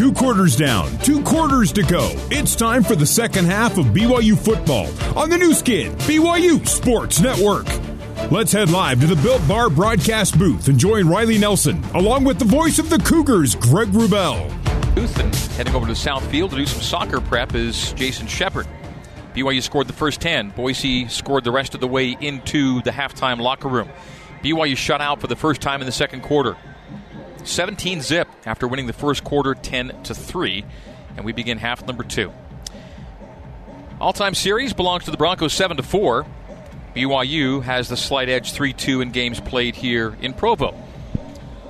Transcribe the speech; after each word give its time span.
Two 0.00 0.14
quarters 0.14 0.56
down, 0.56 0.90
two 1.00 1.22
quarters 1.24 1.72
to 1.72 1.82
go. 1.82 2.10
It's 2.30 2.56
time 2.56 2.82
for 2.82 2.96
the 2.96 3.04
second 3.04 3.44
half 3.44 3.76
of 3.76 3.84
BYU 3.88 4.34
football 4.34 4.86
on 5.14 5.28
the 5.28 5.36
Nu 5.36 5.52
Skin, 5.52 5.92
BYU 5.96 6.66
Sports 6.66 7.20
Network. 7.20 7.66
Let's 8.32 8.50
head 8.50 8.70
live 8.70 8.98
to 9.02 9.06
the 9.06 9.16
Built 9.16 9.46
Bar 9.46 9.68
broadcast 9.68 10.38
booth 10.38 10.68
and 10.68 10.78
join 10.78 11.06
Riley 11.06 11.36
Nelson, 11.36 11.84
along 11.92 12.24
with 12.24 12.38
the 12.38 12.46
voice 12.46 12.78
of 12.78 12.88
the 12.88 12.96
Cougars, 12.96 13.54
Greg 13.54 13.88
Wrubel. 13.88 14.50
And 14.96 15.34
heading 15.58 15.74
over 15.74 15.86
to 15.86 15.94
South 15.94 16.26
Field 16.30 16.52
to 16.52 16.56
do 16.56 16.64
some 16.64 16.80
soccer 16.80 17.20
prep 17.20 17.54
is 17.54 17.92
Jason 17.92 18.26
Shepard. 18.26 18.66
BYU 19.34 19.62
scored 19.62 19.86
the 19.86 19.92
first 19.92 20.22
10. 20.22 20.48
Boise 20.52 21.08
scored 21.08 21.44
the 21.44 21.52
rest 21.52 21.74
of 21.74 21.82
the 21.82 21.88
way 21.88 22.16
into 22.22 22.80
the 22.84 22.90
halftime 22.90 23.38
locker 23.38 23.68
room. 23.68 23.90
BYU 24.42 24.78
shut 24.78 25.02
out 25.02 25.20
for 25.20 25.26
the 25.26 25.36
first 25.36 25.60
time 25.60 25.82
in 25.82 25.86
the 25.86 25.92
second 25.92 26.22
quarter. 26.22 26.56
17 27.44 28.00
zip 28.02 28.28
after 28.46 28.66
winning 28.68 28.86
the 28.86 28.92
first 28.92 29.24
quarter 29.24 29.54
10 29.54 30.02
to 30.04 30.14
3. 30.14 30.64
And 31.16 31.24
we 31.24 31.32
begin 31.32 31.58
half 31.58 31.86
number 31.86 32.04
two. 32.04 32.32
All 34.00 34.12
time 34.12 34.34
series 34.34 34.72
belongs 34.72 35.04
to 35.04 35.10
the 35.10 35.16
Broncos 35.16 35.52
7 35.52 35.76
to 35.76 35.82
4. 35.82 36.26
BYU 36.94 37.62
has 37.62 37.88
the 37.88 37.96
slight 37.96 38.28
edge 38.28 38.52
3 38.52 38.72
2 38.72 39.00
in 39.00 39.10
games 39.10 39.40
played 39.40 39.76
here 39.76 40.16
in 40.20 40.32
Provo. 40.32 40.74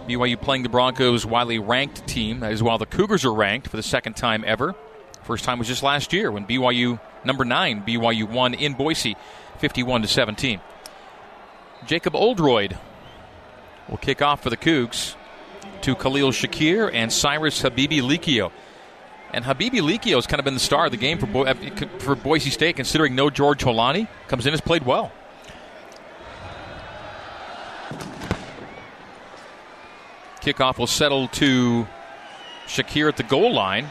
BYU 0.09 0.41
playing 0.41 0.63
the 0.63 0.69
Broncos' 0.69 1.27
widely 1.27 1.59
ranked 1.59 2.07
team. 2.07 2.41
That 2.41 2.53
is 2.53 2.63
while 2.63 2.79
the 2.79 2.87
Cougars 2.87 3.25
are 3.25 3.35
ranked 3.35 3.69
for 3.69 3.77
the 3.77 3.83
second 3.83 4.15
time 4.15 4.45
ever. 4.47 4.75
First 5.23 5.45
time 5.45 5.59
was 5.59 5.69
just 5.69 5.83
last 5.83 6.13
year 6.13 6.33
when 6.33 6.47
BYU, 6.47 6.99
number 7.25 7.45
9, 7.45 7.83
BYU 7.83 8.29
won 8.29 8.55
in 8.55 8.75
Boise 8.75 9.17
51 9.59 10.03
to 10.03 10.09
17. 10.09 10.61
Jacob 11.87 12.15
Oldroyd 12.15 12.77
will 13.89 13.99
kick 13.99 14.23
off 14.23 14.43
for 14.43 14.51
the 14.51 14.57
Cougs 14.57 15.15
to 15.83 15.95
Khalil 15.95 16.31
Shakir 16.31 16.91
and 16.93 17.13
Cyrus 17.13 17.63
Habibi 17.63 18.01
Likio. 18.01 18.53
And 19.33 19.45
Habibi 19.45 19.81
Likio 19.81 20.17
has 20.17 20.27
kind 20.27 20.41
of 20.41 20.45
been 20.45 20.55
the 20.55 20.61
star 20.61 20.87
of 20.87 20.91
the 20.91 20.97
game 20.97 21.19
for, 21.19 21.27
Bo- 21.27 21.55
for 21.99 22.17
Boise 22.17 22.51
State, 22.51 22.77
considering 22.77 23.15
no 23.15 23.31
George 23.31 23.63
Holani. 23.63 24.09
Comes 24.29 24.47
in, 24.47 24.53
has 24.53 24.61
played 24.61 24.85
well. 24.85 25.13
Kickoff 30.41 30.79
will 30.79 30.87
settle 30.87 31.29
to 31.29 31.87
Shakir 32.67 33.09
at 33.09 33.17
the 33.17 33.23
goal 33.23 33.53
line. 33.53 33.89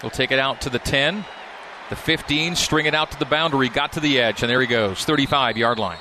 He'll 0.00 0.10
take 0.10 0.30
it 0.30 0.38
out 0.38 0.62
to 0.62 0.70
the 0.70 0.78
10, 0.78 1.24
the 1.90 1.96
15, 1.96 2.56
string 2.56 2.86
it 2.86 2.94
out 2.94 3.10
to 3.10 3.18
the 3.18 3.26
boundary, 3.26 3.68
got 3.68 3.92
to 3.92 4.00
the 4.00 4.20
edge, 4.20 4.42
and 4.42 4.50
there 4.50 4.60
he 4.60 4.66
goes, 4.66 5.04
35 5.04 5.58
yard 5.58 5.78
line. 5.78 5.98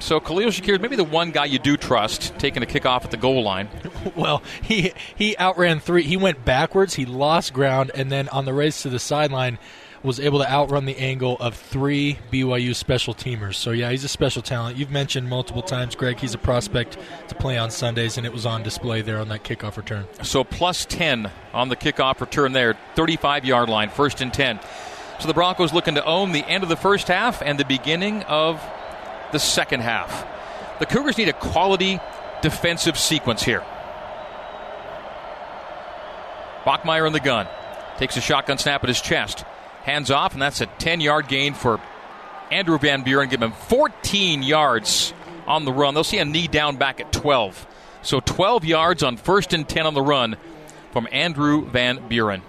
So 0.00 0.20
Khalil 0.20 0.48
Shakir 0.48 0.74
is 0.74 0.80
maybe 0.80 0.96
the 0.96 1.04
one 1.04 1.30
guy 1.32 1.46
you 1.46 1.58
do 1.58 1.76
trust 1.76 2.38
taking 2.38 2.62
a 2.62 2.66
kickoff 2.66 3.04
at 3.04 3.10
the 3.10 3.16
goal 3.16 3.42
line. 3.42 3.68
Well, 4.16 4.42
he 4.62 4.92
he 5.16 5.36
outran 5.38 5.80
three. 5.80 6.02
He 6.02 6.16
went 6.16 6.44
backwards. 6.44 6.94
He 6.94 7.04
lost 7.04 7.52
ground, 7.52 7.90
and 7.94 8.10
then 8.10 8.28
on 8.30 8.46
the 8.46 8.54
race 8.54 8.82
to 8.82 8.88
the 8.88 8.98
sideline, 8.98 9.58
was 10.02 10.18
able 10.20 10.38
to 10.38 10.50
outrun 10.50 10.86
the 10.86 10.96
angle 10.96 11.36
of 11.40 11.54
three 11.54 12.18
BYU 12.32 12.74
special 12.74 13.12
teamers. 13.14 13.56
So 13.56 13.70
yeah, 13.70 13.90
he's 13.90 14.04
a 14.04 14.08
special 14.08 14.40
talent. 14.40 14.76
You've 14.76 14.90
mentioned 14.90 15.28
multiple 15.28 15.62
times, 15.62 15.94
Greg. 15.94 16.18
He's 16.18 16.34
a 16.34 16.38
prospect 16.38 16.96
to 17.28 17.34
play 17.34 17.58
on 17.58 17.70
Sundays, 17.70 18.16
and 18.16 18.24
it 18.26 18.32
was 18.32 18.46
on 18.46 18.62
display 18.62 19.02
there 19.02 19.18
on 19.18 19.28
that 19.28 19.44
kickoff 19.44 19.76
return. 19.76 20.06
So 20.22 20.44
plus 20.44 20.86
ten 20.86 21.30
on 21.52 21.68
the 21.68 21.76
kickoff 21.76 22.20
return 22.20 22.52
there, 22.52 22.76
35 22.94 23.44
yard 23.44 23.68
line, 23.68 23.90
first 23.90 24.20
and 24.20 24.32
ten. 24.32 24.60
So 25.20 25.26
the 25.26 25.34
Broncos 25.34 25.72
looking 25.72 25.96
to 25.96 26.04
own 26.04 26.32
the 26.32 26.44
end 26.46 26.62
of 26.62 26.68
the 26.68 26.76
first 26.76 27.08
half 27.08 27.42
and 27.42 27.58
the 27.58 27.64
beginning 27.64 28.22
of 28.24 28.62
the 29.32 29.38
second 29.38 29.80
half. 29.80 30.26
The 30.78 30.86
Cougars 30.86 31.18
need 31.18 31.28
a 31.28 31.32
quality 31.32 32.00
defensive 32.42 32.98
sequence 32.98 33.42
here. 33.42 33.64
Bachmeier 36.64 37.06
in 37.06 37.12
the 37.12 37.20
gun. 37.20 37.46
Takes 37.98 38.16
a 38.16 38.20
shotgun 38.20 38.58
snap 38.58 38.82
at 38.84 38.88
his 38.88 39.00
chest. 39.00 39.44
Hands 39.82 40.10
off, 40.10 40.34
and 40.34 40.42
that's 40.42 40.60
a 40.60 40.66
10 40.66 41.00
yard 41.00 41.28
gain 41.28 41.54
for 41.54 41.80
Andrew 42.50 42.78
Van 42.78 43.02
Buren. 43.02 43.28
Give 43.28 43.42
him 43.42 43.52
14 43.52 44.42
yards 44.42 45.12
on 45.46 45.64
the 45.64 45.72
run. 45.72 45.94
They'll 45.94 46.04
see 46.04 46.18
a 46.18 46.24
knee 46.24 46.46
down 46.46 46.76
back 46.76 47.00
at 47.00 47.12
12. 47.12 47.66
So 48.02 48.20
12 48.20 48.64
yards 48.64 49.02
on 49.02 49.16
first 49.16 49.52
and 49.52 49.68
10 49.68 49.86
on 49.86 49.94
the 49.94 50.02
run 50.02 50.36
from 50.92 51.08
Andrew 51.10 51.64
Van 51.66 52.06
Buren. 52.08 52.42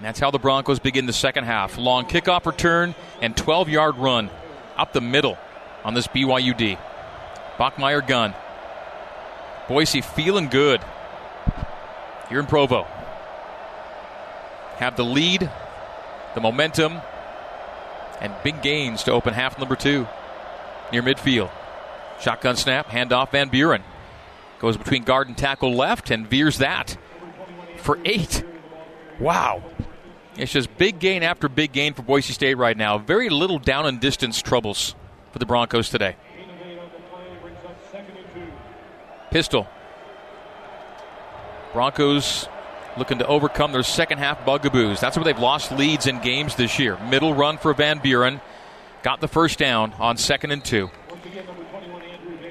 And 0.00 0.06
that's 0.06 0.18
how 0.18 0.30
the 0.30 0.38
Broncos 0.38 0.78
begin 0.78 1.04
the 1.04 1.12
second 1.12 1.44
half. 1.44 1.76
Long 1.76 2.06
kickoff 2.06 2.46
return 2.46 2.94
and 3.20 3.36
12 3.36 3.68
yard 3.68 3.98
run 3.98 4.30
up 4.78 4.94
the 4.94 5.02
middle 5.02 5.36
on 5.84 5.92
this 5.92 6.06
BYUD. 6.06 6.78
Bachmeier 7.58 8.06
gun. 8.06 8.34
Boise 9.68 10.00
feeling 10.00 10.48
good 10.48 10.80
here 12.30 12.40
in 12.40 12.46
Provo. 12.46 12.84
Have 14.76 14.96
the 14.96 15.04
lead, 15.04 15.50
the 16.34 16.40
momentum, 16.40 16.98
and 18.22 18.32
big 18.42 18.62
gains 18.62 19.02
to 19.02 19.12
open 19.12 19.34
half 19.34 19.58
number 19.58 19.76
two 19.76 20.08
near 20.92 21.02
midfield. 21.02 21.50
Shotgun 22.22 22.56
snap, 22.56 22.86
handoff 22.86 23.32
Van 23.32 23.50
Buren. 23.50 23.82
Goes 24.60 24.78
between 24.78 25.02
guard 25.02 25.28
and 25.28 25.36
tackle 25.36 25.74
left 25.74 26.10
and 26.10 26.26
veers 26.26 26.56
that 26.56 26.96
for 27.76 27.98
eight. 28.06 28.42
Wow. 29.18 29.62
It's 30.40 30.52
just 30.52 30.74
big 30.78 30.98
gain 30.98 31.22
after 31.22 31.50
big 31.50 31.70
gain 31.70 31.92
for 31.92 32.00
Boise 32.00 32.32
State 32.32 32.54
right 32.56 32.76
now. 32.76 32.96
Very 32.96 33.28
little 33.28 33.58
down 33.58 33.84
and 33.84 34.00
distance 34.00 34.40
troubles 34.40 34.94
for 35.32 35.38
the 35.38 35.44
Broncos 35.44 35.90
today. 35.90 36.16
Pistol. 39.30 39.68
Broncos 41.74 42.48
looking 42.96 43.18
to 43.18 43.26
overcome 43.26 43.72
their 43.72 43.82
second 43.82 44.16
half 44.16 44.44
bugaboos. 44.46 44.98
That's 44.98 45.14
where 45.14 45.24
they've 45.24 45.38
lost 45.38 45.72
leads 45.72 46.06
in 46.06 46.20
games 46.20 46.54
this 46.54 46.78
year. 46.78 46.98
Middle 47.10 47.34
run 47.34 47.58
for 47.58 47.74
Van 47.74 47.98
Buren. 47.98 48.40
Got 49.02 49.20
the 49.20 49.28
first 49.28 49.58
down 49.58 49.92
on 49.98 50.16
second 50.16 50.52
and 50.52 50.64
two. 50.64 50.90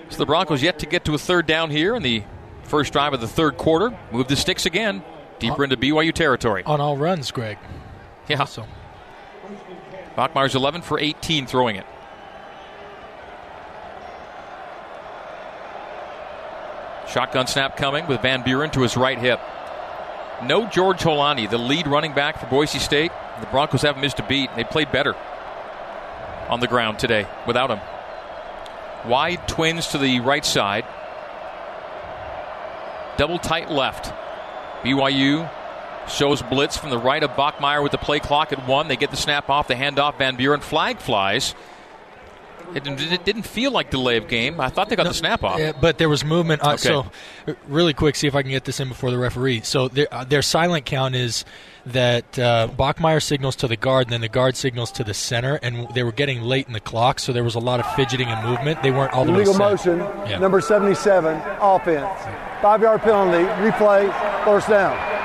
So 0.09 0.17
the 0.17 0.27
Broncos 0.27 0.61
yet 0.61 0.77
to 0.79 0.85
get 0.85 1.05
to 1.05 1.15
a 1.15 1.17
third 1.17 1.47
down 1.47 1.71
here 1.71 1.95
in 1.95 2.03
the 2.03 2.21
first 2.63 2.93
drive 2.93 3.13
of 3.13 3.19
the 3.21 3.27
third 3.27 3.57
quarter. 3.57 3.97
Move 4.11 4.27
the 4.27 4.35
sticks 4.35 4.67
again 4.67 5.03
deeper 5.39 5.63
into 5.63 5.77
BYU 5.77 6.13
territory. 6.13 6.63
On 6.65 6.79
all 6.79 6.97
runs, 6.97 7.31
Greg. 7.31 7.57
Yeah. 8.29 8.45
So. 8.45 8.65
Bachmeier's 10.15 10.55
11 10.55 10.81
for 10.81 10.99
18 10.99 11.47
throwing 11.47 11.75
it. 11.75 11.85
Shotgun 17.09 17.47
snap 17.47 17.77
coming 17.77 18.05
with 18.05 18.21
Van 18.21 18.43
Buren 18.43 18.69
to 18.71 18.81
his 18.81 18.95
right 18.95 19.17
hip. 19.17 19.39
No 20.43 20.67
George 20.67 20.99
Holani, 20.99 21.49
the 21.49 21.57
lead 21.57 21.87
running 21.87 22.13
back 22.13 22.39
for 22.39 22.45
Boise 22.45 22.79
State. 22.79 23.11
The 23.39 23.47
Broncos 23.47 23.81
haven't 23.81 24.01
missed 24.01 24.19
a 24.19 24.23
beat. 24.23 24.49
They 24.55 24.63
played 24.63 24.91
better 24.91 25.15
on 26.49 26.59
the 26.59 26.67
ground 26.67 26.99
today 26.99 27.25
without 27.47 27.71
him. 27.71 27.79
Wide 29.09 29.47
twins 29.47 29.87
to 29.87 29.97
the 29.97 30.19
right 30.19 30.45
side. 30.45 30.85
Double 33.17 33.39
tight 33.39 33.71
left. 33.71 34.13
BYU 34.83 35.49
shows 36.07 36.41
blitz 36.41 36.77
from 36.77 36.89
the 36.89 36.97
right 36.97 37.23
of 37.23 37.31
Bachmeier 37.31 37.83
with 37.83 37.91
the 37.91 37.97
play 37.97 38.19
clock 38.19 38.51
at 38.51 38.67
one. 38.67 38.87
They 38.87 38.95
get 38.95 39.11
the 39.11 39.17
snap 39.17 39.49
off, 39.49 39.67
the 39.67 39.75
handoff. 39.75 40.17
Van 40.17 40.35
Buren 40.35 40.61
flag 40.61 40.99
flies. 40.99 41.55
It, 42.75 42.87
it, 42.87 43.25
didn't 43.25 43.43
feel 43.43 43.71
like 43.71 43.89
delay 43.89 44.17
of 44.17 44.27
game. 44.27 44.59
I 44.59 44.69
thought 44.69 44.89
they 44.89 44.95
got 44.95 45.03
no, 45.03 45.09
the 45.09 45.15
snap 45.15 45.43
off. 45.43 45.59
Yeah, 45.59 45.71
but 45.79 45.97
there 45.97 46.09
was 46.09 46.23
movement. 46.23 46.63
Uh, 46.63 46.73
okay. 46.73 46.77
So, 46.77 47.05
really 47.67 47.93
quick, 47.93 48.15
see 48.15 48.27
if 48.27 48.35
I 48.35 48.41
can 48.41 48.51
get 48.51 48.65
this 48.65 48.79
in 48.79 48.89
before 48.89 49.11
the 49.11 49.17
referee. 49.17 49.61
So, 49.61 49.87
their, 49.87 50.07
uh, 50.11 50.23
their 50.23 50.41
silent 50.41 50.85
count 50.85 51.15
is 51.15 51.45
that 51.87 52.37
uh, 52.37 52.67
Bachmeier 52.77 53.23
signals 53.23 53.55
to 53.57 53.67
the 53.67 53.75
guard, 53.75 54.07
and 54.07 54.13
then 54.13 54.21
the 54.21 54.29
guard 54.29 54.55
signals 54.55 54.91
to 54.93 55.03
the 55.03 55.13
center, 55.13 55.55
and 55.55 55.87
they 55.95 56.03
were 56.03 56.11
getting 56.11 56.41
late 56.41 56.67
in 56.67 56.73
the 56.73 56.79
clock, 56.79 57.19
so 57.19 57.33
there 57.33 57.43
was 57.43 57.55
a 57.55 57.59
lot 57.59 57.79
of 57.79 57.91
fidgeting 57.95 58.27
and 58.27 58.47
movement. 58.47 58.83
They 58.83 58.91
weren't 58.91 59.13
all 59.13 59.25
the 59.25 59.33
Illegal 59.33 59.53
way 59.53 59.59
motion, 59.59 59.99
yeah. 59.99 60.37
number 60.37 60.61
77, 60.61 61.41
offense. 61.61 62.07
Five 62.61 62.81
yard 62.81 63.01
penalty, 63.01 63.45
replay, 63.63 64.43
first 64.43 64.69
down. 64.69 65.18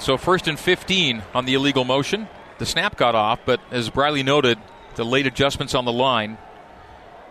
So, 0.00 0.16
first 0.16 0.48
and 0.48 0.58
15 0.58 1.22
on 1.34 1.44
the 1.44 1.52
illegal 1.52 1.84
motion. 1.84 2.26
The 2.56 2.64
snap 2.64 2.96
got 2.96 3.14
off, 3.14 3.40
but 3.44 3.60
as 3.70 3.94
Riley 3.94 4.22
noted, 4.22 4.58
the 4.94 5.04
late 5.04 5.26
adjustments 5.26 5.74
on 5.74 5.84
the 5.84 5.92
line 5.92 6.38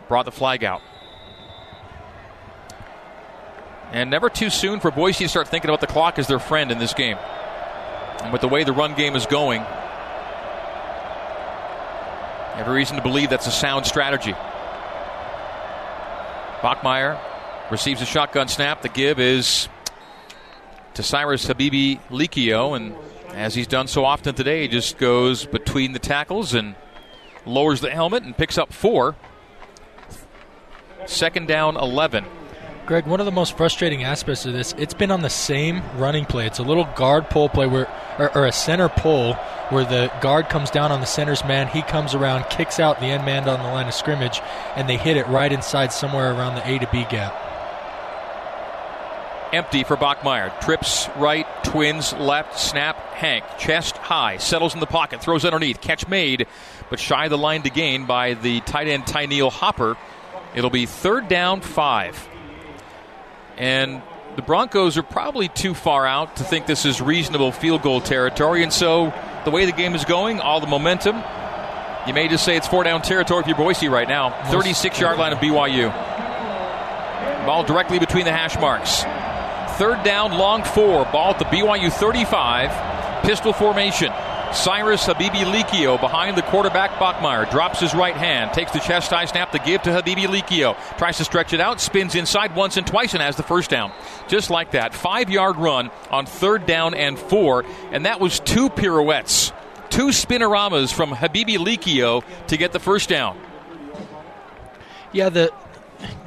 brought 0.08 0.26
the 0.26 0.32
flag 0.32 0.64
out. 0.64 0.82
And 3.92 4.12
never 4.12 4.30
too 4.30 4.52
soon 4.52 4.80
for 4.80 4.92
Boise 4.92 5.26
to 5.26 5.30
start 5.30 5.48
thinking 5.48 5.72
about 5.72 5.82
the 5.82 5.88
clock 5.88 6.20
as 6.20 6.28
their 6.28 6.38
friend 6.38 6.72
in 6.72 6.78
this 6.78 6.94
game. 6.94 7.18
And 8.22 8.32
with 8.32 8.42
the 8.42 8.48
way 8.48 8.64
the 8.64 8.74
run 8.74 8.94
game 8.94 9.16
is 9.16 9.26
going, 9.26 9.62
every 12.56 12.76
reason 12.76 12.98
to 12.98 13.02
believe 13.02 13.32
that's 13.32 13.48
a 13.48 13.52
sound 13.52 13.88
strategy. 13.88 14.34
Bachmeier 16.62 17.20
receives 17.72 18.04
a 18.04 18.06
shotgun 18.06 18.48
snap. 18.48 18.84
The 18.84 18.90
give 18.90 19.20
is 19.20 19.70
to 21.00 21.04
Cyrus 21.04 21.46
Habibi 21.46 21.98
Likio, 22.10 22.76
and 22.76 22.94
as 23.34 23.56
he's 23.56 23.68
done 23.68 23.88
so 23.88 24.04
often 24.04 24.36
today, 24.36 24.64
he 24.64 24.68
just 24.68 24.98
goes 24.98 25.46
between 25.46 25.94
the 25.94 26.00
tackles 26.00 26.54
and 26.54 26.76
lowers 27.46 27.80
the 27.80 27.90
helmet 27.90 28.24
and 28.24 28.36
picks 28.36 28.58
up 28.58 28.74
four. 28.74 29.16
Second 31.06 31.48
down, 31.48 31.78
11 31.78 32.26
Greg, 32.86 33.06
one 33.06 33.22
of 33.22 33.26
the 33.26 33.32
most 33.32 33.56
frustrating 33.56 34.04
aspects 34.04 34.46
of 34.46 34.52
this, 34.52 34.76
it's 34.78 34.94
been 34.94 35.10
on 35.10 35.22
the 35.22 35.30
same 35.30 35.82
running 35.96 36.26
play. 36.26 36.46
It's 36.46 36.60
a 36.60 36.64
little 36.64 36.90
guard 36.98 37.30
pull 37.30 37.48
play 37.48 37.66
where, 37.66 37.88
or, 38.18 38.36
or, 38.36 38.46
a 38.46 38.52
center 38.52 38.90
pull 38.90 39.36
where 39.70 39.86
the 39.86 40.12
guard 40.20 40.50
comes 40.50 40.70
down 40.70 40.92
on 40.92 41.00
the 41.00 41.06
center's 41.06 41.46
man, 41.46 41.68
he 41.68 41.82
comes 41.82 42.14
around, 42.14 42.50
kicks 42.50 42.78
out 42.78 43.00
the 43.00 43.06
end 43.06 43.24
man 43.24 43.48
on 43.48 43.60
the 43.60 43.70
line 43.70 43.88
of 43.88 43.94
scrimmage, 43.94 44.42
and 44.76 44.90
they 44.90 44.98
hit 44.98 45.16
it 45.16 45.28
right 45.28 45.54
inside 45.54 45.94
somewhere 45.94 46.34
around 46.34 46.56
the 46.56 46.68
A 46.68 46.78
to 46.80 46.90
B 46.92 47.06
gap. 47.10 47.49
Empty 49.52 49.84
for 49.84 49.98
Bachmeier. 49.98 50.60
Trips 50.62 51.10
right, 51.16 51.48
twins 51.64 52.14
left, 52.14 52.60
snap, 52.60 52.98
Hank. 53.14 53.44
Chest 53.58 53.98
high, 53.98 54.38
settles 54.38 54.74
in 54.74 54.80
the 54.80 54.86
pocket, 54.86 55.22
throws 55.22 55.44
underneath. 55.44 55.82
Catch 55.82 56.08
made, 56.08 56.48
but 56.90 57.00
shy 57.00 57.26
of 57.26 57.32
the 57.32 57.38
line 57.38 57.64
to 57.64 57.70
gain 57.70 58.06
by 58.06 58.36
the 58.36 58.62
tight 58.62 58.88
end 58.88 59.08
Tyneil 59.08 59.50
Hopper. 59.52 59.98
It'll 60.56 60.70
be 60.70 60.86
third 60.86 61.28
down, 61.28 61.62
five. 61.62 62.28
And 63.58 64.02
the 64.36 64.42
Broncos 64.42 64.98
are 64.98 65.04
probably 65.04 65.48
too 65.48 65.74
far 65.74 66.06
out 66.06 66.38
to 66.38 66.44
think 66.44 66.66
this 66.66 66.86
is 66.86 67.02
reasonable 67.02 67.52
field 67.52 67.82
goal 67.82 68.02
territory. 68.02 68.64
And 68.64 68.72
so, 68.72 69.14
the 69.46 69.52
way 69.52 69.66
the 69.66 69.72
game 69.72 69.96
is 69.96 70.06
going, 70.06 70.40
all 70.40 70.60
the 70.60 70.68
momentum, 70.68 71.22
you 72.08 72.14
may 72.14 72.28
just 72.28 72.46
say 72.46 72.56
it's 72.56 72.68
four 72.68 72.84
down 72.84 73.02
territory 73.02 73.44
for 73.44 73.56
Boise 73.56 73.90
right 73.90 74.08
now. 74.08 74.30
36 74.52 75.00
yard 75.00 75.18
line 75.18 75.34
of 75.34 75.40
BYU. 75.40 75.90
Ball 77.46 77.64
directly 77.64 78.00
between 78.00 78.26
the 78.26 78.32
hash 78.32 78.58
marks. 78.60 79.04
Third 79.80 80.04
down, 80.04 80.34
long 80.34 80.66
four. 80.66 81.06
Ball 81.06 81.30
at 81.32 81.40
the 81.40 81.46
BYU 81.46 81.90
35. 81.90 83.24
Pistol 83.24 83.54
formation. 83.54 84.12
Cyrus 84.52 85.06
Habibi 85.06 85.46
Likio 85.46 85.98
behind 85.98 86.36
the 86.36 86.42
quarterback 86.42 86.92
Bachmeier. 87.00 87.50
Drops 87.50 87.80
his 87.80 87.94
right 87.94 88.18
hand. 88.18 88.52
Takes 88.52 88.74
the 88.74 88.80
chest 88.80 89.10
high 89.10 89.24
snap 89.24 89.54
to 89.54 89.60
give 89.60 89.82
to 89.84 89.92
Habibi 89.92 90.26
Likio. 90.26 90.76
Tries 90.98 91.16
to 91.20 91.24
stretch 91.24 91.54
it 91.54 91.62
out. 91.62 91.80
Spins 91.80 92.16
inside 92.16 92.58
once 92.58 92.76
and 92.76 92.86
twice 92.86 93.14
and 93.14 93.24
has 93.24 93.38
the 93.38 93.44
first 93.44 93.70
down. 93.70 93.94
Just 94.28 94.50
like 94.50 94.72
that. 94.72 94.94
Five 94.94 95.30
yard 95.30 95.56
run 95.56 95.92
on 96.12 96.26
third 96.26 96.66
down 96.66 96.94
and 96.94 97.18
four. 97.18 97.64
And 97.94 98.06
that 98.06 98.20
was 98.20 98.42
two 98.42 98.70
pirouettes. 98.70 99.54
Two 99.90 100.08
spinoramas 100.08 100.92
from 100.92 101.12
Habibi 101.12 101.56
Likio 101.56 102.22
to 102.48 102.58
get 102.58 102.74
the 102.74 102.80
first 102.80 103.08
down. 103.08 103.40
Yeah, 105.14 105.30
the 105.30 105.54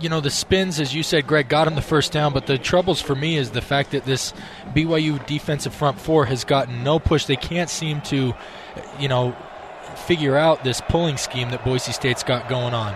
you 0.00 0.08
know, 0.08 0.20
the 0.20 0.30
spins, 0.30 0.80
as 0.80 0.94
you 0.94 1.02
said, 1.02 1.26
Greg, 1.26 1.48
got 1.48 1.66
him 1.68 1.74
the 1.74 1.82
first 1.82 2.12
down, 2.12 2.32
but 2.32 2.46
the 2.46 2.58
troubles 2.58 3.00
for 3.00 3.14
me 3.14 3.36
is 3.36 3.50
the 3.50 3.60
fact 3.60 3.92
that 3.92 4.04
this 4.04 4.32
BYU 4.74 5.24
defensive 5.26 5.74
front 5.74 6.00
four 6.00 6.26
has 6.26 6.44
gotten 6.44 6.82
no 6.84 6.98
push. 6.98 7.26
They 7.26 7.36
can't 7.36 7.70
seem 7.70 8.00
to, 8.02 8.34
you 8.98 9.08
know, 9.08 9.36
figure 10.06 10.36
out 10.36 10.64
this 10.64 10.80
pulling 10.80 11.16
scheme 11.16 11.50
that 11.50 11.64
Boise 11.64 11.92
State's 11.92 12.22
got 12.22 12.48
going 12.48 12.74
on. 12.74 12.94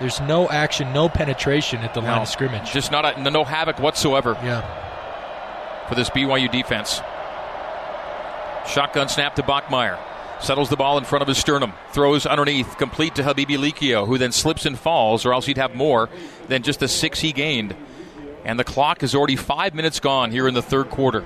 There's 0.00 0.20
no 0.20 0.48
action, 0.48 0.92
no 0.92 1.08
penetration 1.08 1.80
at 1.80 1.94
the 1.94 2.00
no, 2.00 2.08
line 2.08 2.22
of 2.22 2.28
scrimmage. 2.28 2.72
Just 2.72 2.90
not 2.90 3.16
a, 3.16 3.30
no 3.30 3.44
havoc 3.44 3.78
whatsoever. 3.78 4.36
Yeah. 4.42 5.88
For 5.88 5.94
this 5.94 6.10
BYU 6.10 6.50
defense. 6.50 7.00
Shotgun 8.66 9.08
snap 9.08 9.36
to 9.36 9.42
Bachmeier. 9.42 9.98
Settles 10.42 10.70
the 10.70 10.76
ball 10.76 10.98
in 10.98 11.04
front 11.04 11.22
of 11.22 11.28
his 11.28 11.38
sternum. 11.38 11.72
Throws 11.92 12.26
underneath, 12.26 12.76
complete 12.76 13.14
to 13.14 13.22
Habibi 13.22 13.56
Likio, 13.56 14.06
who 14.06 14.18
then 14.18 14.32
slips 14.32 14.66
and 14.66 14.76
falls, 14.76 15.24
or 15.24 15.32
else 15.32 15.46
he'd 15.46 15.56
have 15.56 15.76
more 15.76 16.08
than 16.48 16.64
just 16.64 16.80
the 16.80 16.88
six 16.88 17.20
he 17.20 17.32
gained. 17.32 17.76
And 18.44 18.58
the 18.58 18.64
clock 18.64 19.04
is 19.04 19.14
already 19.14 19.36
five 19.36 19.72
minutes 19.72 20.00
gone 20.00 20.32
here 20.32 20.48
in 20.48 20.54
the 20.54 20.62
third 20.62 20.90
quarter. 20.90 21.24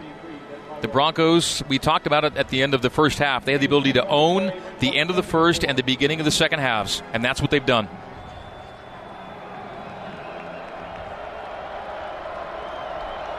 The 0.82 0.88
Broncos, 0.88 1.62
we 1.66 1.78
talked 1.78 2.06
about 2.06 2.24
it 2.24 2.36
at 2.36 2.50
the 2.50 2.62
end 2.62 2.74
of 2.74 2.82
the 2.82 2.90
first 2.90 3.18
half. 3.18 3.46
They 3.46 3.52
had 3.52 3.62
the 3.62 3.66
ability 3.66 3.94
to 3.94 4.06
own 4.06 4.52
the 4.80 4.94
end 4.94 5.08
of 5.08 5.16
the 5.16 5.22
first 5.22 5.64
and 5.64 5.78
the 5.78 5.82
beginning 5.82 6.20
of 6.20 6.26
the 6.26 6.30
second 6.30 6.58
halves, 6.58 7.02
and 7.14 7.24
that's 7.24 7.40
what 7.40 7.50
they've 7.50 7.64
done. 7.64 7.88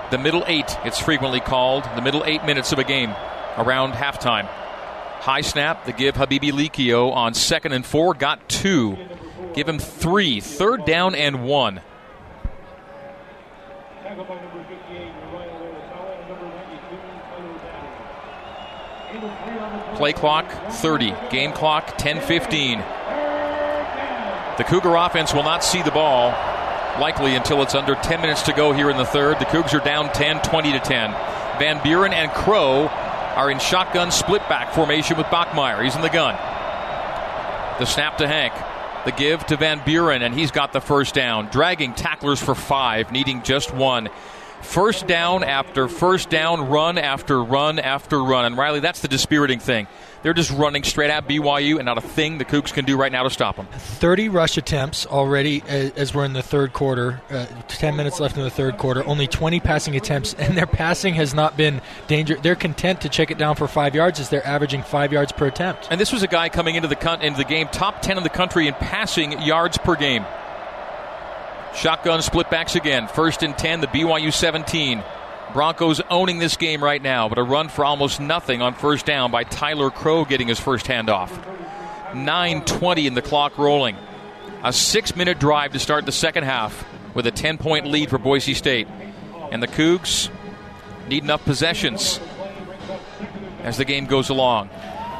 The 0.09 0.17
middle 0.17 0.43
eight, 0.47 0.75
it's 0.85 0.99
frequently 0.99 1.39
called, 1.39 1.83
the 1.95 2.01
middle 2.01 2.23
eight 2.25 2.43
minutes 2.45 2.71
of 2.71 2.79
a 2.79 2.83
game 2.83 3.11
around 3.57 3.93
halftime. 3.93 4.49
High 5.19 5.41
snap, 5.41 5.85
the 5.85 5.91
give 5.91 6.15
Habibi 6.15 6.51
Likio 6.51 7.11
on 7.13 7.33
second 7.33 7.73
and 7.73 7.85
four, 7.85 8.13
got 8.13 8.47
two. 8.47 8.97
Give 9.53 9.67
him 9.67 9.79
three. 9.79 10.39
Third 10.39 10.85
down 10.85 11.15
and 11.15 11.43
one. 11.43 11.81
Play 19.95 20.13
clock 20.13 20.51
30, 20.69 21.13
game 21.31 21.51
clock 21.53 21.97
10 21.97 22.21
15. 22.21 22.79
The 22.79 24.63
Cougar 24.63 24.95
offense 24.95 25.33
will 25.33 25.43
not 25.43 25.63
see 25.63 25.81
the 25.81 25.91
ball 25.91 26.29
likely 26.99 27.35
until 27.35 27.61
it's 27.61 27.75
under 27.75 27.95
10 27.95 28.21
minutes 28.21 28.43
to 28.43 28.53
go 28.53 28.73
here 28.73 28.89
in 28.89 28.97
the 28.97 29.05
third. 29.05 29.39
The 29.39 29.45
Cougs 29.45 29.73
are 29.73 29.83
down 29.83 30.11
10, 30.13 30.41
20 30.41 30.71
to 30.73 30.79
10. 30.79 31.11
Van 31.59 31.81
Buren 31.83 32.13
and 32.13 32.31
Crowe 32.31 32.91
are 33.37 33.51
in 33.51 33.59
shotgun 33.59 34.09
split 34.09 34.41
back 34.49 34.73
formation 34.73 35.15
with 35.15 35.27
Bachmeier. 35.27 35.83
He's 35.83 35.95
in 35.95 36.01
the 36.01 36.09
gun. 36.09 36.33
The 37.77 37.85
snap 37.85 38.17
to 38.17 38.27
Hank. 38.27 38.51
The 39.05 39.11
give 39.11 39.45
to 39.45 39.57
Van 39.57 39.79
Buren, 39.85 40.23
and 40.23 40.33
he's 40.33 40.49
got 40.49 40.73
the 40.73 40.81
first 40.81 41.13
down. 41.13 41.49
Dragging 41.49 41.93
tacklers 41.93 42.41
for 42.41 42.55
five, 42.55 43.11
needing 43.11 43.43
just 43.43 43.71
one. 43.71 44.09
First 44.61 45.07
down 45.07 45.43
after 45.43 45.87
first 45.87 46.29
down, 46.29 46.69
run 46.69 46.97
after 46.97 47.43
run 47.43 47.79
after 47.79 48.23
run. 48.23 48.45
And 48.45 48.57
Riley, 48.57 48.79
that's 48.79 49.01
the 49.01 49.07
dispiriting 49.07 49.59
thing. 49.59 49.87
They're 50.23 50.33
just 50.33 50.51
running 50.51 50.83
straight 50.83 51.09
at 51.09 51.27
BYU, 51.27 51.77
and 51.77 51.85
not 51.85 51.97
a 51.97 52.01
thing 52.01 52.37
the 52.37 52.45
Cougs 52.45 52.73
can 52.73 52.85
do 52.85 52.97
right 52.97 53.11
now 53.11 53.23
to 53.23 53.29
stop 53.29 53.55
them. 53.55 53.67
30 53.71 54.29
rush 54.29 54.57
attempts 54.57 55.05
already 55.05 55.61
as 55.67 56.13
we're 56.13 56.25
in 56.25 56.33
the 56.33 56.41
third 56.41 56.73
quarter. 56.73 57.21
Uh, 57.29 57.45
10 57.67 57.95
minutes 57.95 58.19
left 58.19 58.35
in 58.35 58.43
the 58.43 58.49
third 58.49 58.77
quarter. 58.77 59.05
Only 59.05 59.27
20 59.27 59.59
passing 59.59 59.95
attempts, 59.95 60.33
and 60.33 60.57
their 60.57 60.65
passing 60.65 61.13
has 61.13 61.33
not 61.33 61.55
been 61.55 61.81
dangerous. 62.07 62.41
They're 62.41 62.55
content 62.55 63.01
to 63.01 63.09
check 63.09 63.31
it 63.31 63.37
down 63.37 63.55
for 63.55 63.67
five 63.67 63.95
yards 63.95 64.19
as 64.19 64.29
they're 64.29 64.45
averaging 64.45 64.81
five 64.81 65.13
yards 65.13 65.31
per 65.31 65.45
attempt. 65.45 65.87
And 65.91 66.01
this 66.01 66.11
was 66.11 66.23
a 66.23 66.27
guy 66.27 66.49
coming 66.49 66.75
into 66.75 66.87
the 66.87 66.97
into 67.21 67.37
the 67.37 67.45
game, 67.45 67.67
top 67.69 68.01
10 68.01 68.17
in 68.17 68.23
the 68.23 68.29
country 68.29 68.67
in 68.67 68.73
passing 68.73 69.39
yards 69.41 69.77
per 69.77 69.95
game. 69.95 70.25
Shotgun 71.77 72.23
split 72.23 72.49
backs 72.49 72.75
again. 72.75 73.07
First 73.07 73.43
and 73.43 73.55
10, 73.55 73.81
the 73.81 73.87
BYU 73.87 74.33
17. 74.33 75.03
Broncos 75.53 76.01
owning 76.09 76.39
this 76.39 76.57
game 76.57 76.83
right 76.83 77.01
now, 77.01 77.29
but 77.29 77.37
a 77.37 77.43
run 77.43 77.69
for 77.69 77.85
almost 77.85 78.19
nothing 78.19 78.63
on 78.63 78.73
first 78.73 79.05
down 79.05 79.29
by 79.29 79.43
Tyler 79.43 79.91
Crowe 79.91 80.25
getting 80.25 80.47
his 80.47 80.59
first 80.59 80.87
handoff. 80.87 81.29
9.20 82.13 83.05
in 83.05 83.13
the 83.13 83.21
clock 83.21 83.59
rolling. 83.59 83.95
A 84.63 84.73
six 84.73 85.15
minute 85.15 85.39
drive 85.39 85.73
to 85.73 85.79
start 85.79 86.07
the 86.07 86.11
second 86.11 86.45
half 86.45 86.83
with 87.13 87.27
a 87.27 87.31
10 87.31 87.59
point 87.59 87.85
lead 87.85 88.09
for 88.09 88.17
Boise 88.17 88.55
State. 88.55 88.87
And 89.51 89.61
the 89.61 89.67
Cougs 89.67 90.31
need 91.07 91.23
enough 91.23 91.45
possessions 91.45 92.19
as 93.61 93.77
the 93.77 93.85
game 93.85 94.07
goes 94.07 94.29
along. 94.29 94.69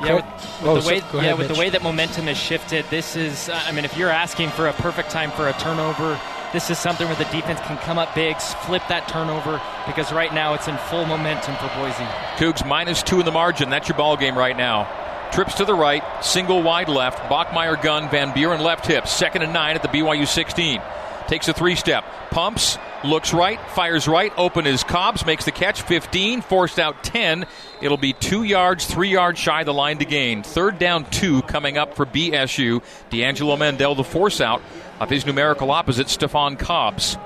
Yeah, 0.04 0.16
with, 0.16 0.26
with 0.26 0.64
oh, 0.64 0.82
the 0.82 0.88
way, 0.88 1.00
so, 1.00 1.22
yeah, 1.22 1.34
with 1.34 1.48
the 1.50 1.56
way 1.56 1.70
that 1.70 1.84
momentum 1.84 2.26
has 2.26 2.38
shifted, 2.38 2.84
this 2.90 3.16
is. 3.16 3.50
I 3.50 3.72
mean, 3.72 3.86
if 3.86 3.96
you're 3.96 4.10
asking 4.10 4.50
for 4.50 4.68
a 4.68 4.74
perfect 4.74 5.10
time 5.12 5.32
for 5.32 5.48
a 5.48 5.54
turnover, 5.54 6.20
this 6.54 6.70
is 6.70 6.80
something 6.80 7.08
where 7.08 7.16
the 7.16 7.26
defense 7.26 7.60
can 7.62 7.78
come 7.78 7.98
up 7.98 8.14
big, 8.16 8.38
flip 8.38 8.82
that 8.90 9.08
turnover, 9.08 9.62
because 9.86 10.12
right 10.12 10.34
now 10.34 10.54
it's 10.54 10.68
in 10.68 10.78
full 10.90 11.06
momentum 11.06 11.56
for 11.56 11.68
Boise. 11.76 12.04
Cougs 12.38 12.66
minus 12.66 13.04
two 13.04 13.20
in 13.20 13.26
the 13.26 13.32
margin. 13.32 13.70
That's 13.70 13.88
your 13.88 13.98
ball 13.98 14.18
game 14.18 14.38
right 14.38 14.56
now. 14.56 14.88
Trips 15.32 15.56
to 15.56 15.66
the 15.66 15.74
right, 15.74 16.04
single 16.24 16.64
wide 16.64 16.88
left. 16.88 17.20
Bachmeier 17.30 17.82
gun, 17.82 18.10
Van 18.10 18.34
Buren 18.34 18.62
left 18.62 18.88
hip. 18.88 19.08
Second 19.08 19.42
and 19.42 19.52
nine 19.52 19.76
at 19.76 19.82
the 19.82 19.90
BYU 19.90 20.26
16. 20.26 20.82
Takes 21.28 21.48
a 21.48 21.54
three 21.54 21.76
step, 21.76 22.06
pumps, 22.32 22.78
looks 23.04 23.34
right, 23.34 23.60
fires 23.72 24.08
right. 24.08 24.32
Open 24.38 24.66
is 24.66 24.84
Cobbs, 24.84 25.26
makes 25.26 25.46
the 25.46 25.52
catch. 25.52 25.82
15, 25.82 26.42
forced 26.42 26.80
out 26.80 27.04
10. 27.04 27.46
It'll 27.82 27.98
be 27.98 28.14
two 28.14 28.44
yards, 28.44 28.86
three 28.86 29.10
yards 29.10 29.40
shy 29.40 29.64
the 29.64 29.74
line 29.74 29.98
to 29.98 30.06
gain. 30.06 30.44
Third 30.44 30.80
down, 30.80 31.10
two 31.10 31.42
coming 31.44 31.78
up 31.78 31.96
for 31.96 32.06
BSU. 32.06 32.82
D'Angelo 33.10 33.56
Mandell, 33.58 33.96
the 33.96 34.04
force 34.04 34.40
out 34.40 34.62
of 35.00 35.10
his 35.10 35.26
numerical 35.26 35.70
opposite, 35.72 36.10
Stefan 36.10 36.56
Cobbs. 36.56 37.18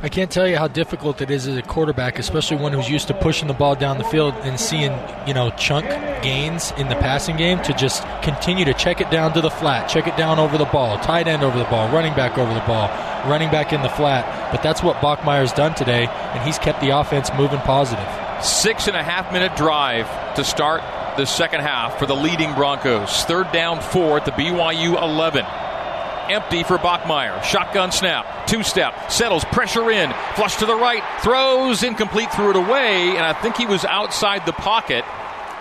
I 0.00 0.08
can't 0.08 0.30
tell 0.30 0.46
you 0.46 0.56
how 0.56 0.68
difficult 0.68 1.20
it 1.22 1.28
is 1.28 1.48
as 1.48 1.56
a 1.56 1.62
quarterback, 1.62 2.20
especially 2.20 2.58
one 2.58 2.72
who's 2.72 2.88
used 2.88 3.08
to 3.08 3.14
pushing 3.14 3.48
the 3.48 3.54
ball 3.54 3.74
down 3.74 3.98
the 3.98 4.04
field 4.04 4.32
and 4.42 4.58
seeing, 4.58 4.96
you 5.26 5.34
know, 5.34 5.50
chunk 5.58 5.86
gains 6.22 6.72
in 6.78 6.88
the 6.88 6.94
passing 6.96 7.36
game 7.36 7.60
to 7.64 7.72
just 7.72 8.04
continue 8.22 8.64
to 8.64 8.74
check 8.74 9.00
it 9.00 9.10
down 9.10 9.32
to 9.32 9.40
the 9.40 9.50
flat, 9.50 9.88
check 9.88 10.06
it 10.06 10.16
down 10.16 10.38
over 10.38 10.56
the 10.56 10.66
ball, 10.66 10.98
tight 10.98 11.26
end 11.26 11.42
over 11.42 11.58
the 11.58 11.64
ball, 11.64 11.88
running 11.92 12.14
back 12.14 12.38
over 12.38 12.54
the 12.54 12.60
ball, 12.60 12.86
running 13.26 13.50
back 13.50 13.72
in 13.72 13.82
the 13.82 13.88
flat. 13.88 14.52
But 14.52 14.62
that's 14.62 14.82
what 14.82 14.96
Bachmeier's 14.96 15.52
done 15.52 15.74
today, 15.74 16.06
and 16.06 16.42
he's 16.44 16.58
kept 16.58 16.80
the 16.80 16.90
offense 16.90 17.30
moving 17.36 17.60
positive. 17.60 18.06
Six 18.44 18.86
and 18.86 18.96
a 18.96 19.02
half 19.02 19.32
minute 19.32 19.56
drive 19.56 20.06
to 20.36 20.44
start 20.44 20.82
the 21.16 21.24
second 21.26 21.60
half 21.60 21.98
for 21.98 22.06
the 22.06 22.14
leading 22.14 22.54
Broncos. 22.54 23.24
Third 23.24 23.50
down 23.52 23.80
four 23.80 24.18
at 24.18 24.24
the 24.24 24.32
BYU 24.32 25.00
11 25.00 25.44
empty 26.30 26.62
for 26.62 26.76
Bachmeier. 26.78 27.42
Shotgun 27.42 27.90
snap, 27.90 28.46
two 28.46 28.62
step, 28.62 29.10
settles, 29.10 29.44
pressure 29.46 29.90
in, 29.90 30.12
flush 30.34 30.56
to 30.56 30.66
the 30.66 30.74
right, 30.74 31.02
throws 31.22 31.82
incomplete, 31.82 32.30
threw 32.32 32.50
it 32.50 32.56
away, 32.56 33.10
and 33.10 33.20
I 33.20 33.32
think 33.32 33.56
he 33.56 33.66
was 33.66 33.84
outside 33.84 34.46
the 34.46 34.52
pocket. 34.52 35.04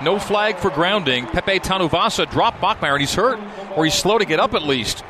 No 0.01 0.19
flag 0.19 0.57
for 0.57 0.69
grounding. 0.69 1.25
Pepe 1.25 1.59
Tanuvasa 1.59 2.29
dropped 2.29 2.61
Bachmeier, 2.61 2.93
and 2.93 2.99
he's 2.99 3.15
hurt, 3.15 3.39
or 3.75 3.85
he's 3.85 3.95
slow 3.95 4.17
to 4.17 4.25
get 4.25 4.39
up 4.39 4.53
at 4.53 4.61
least. 4.63 5.03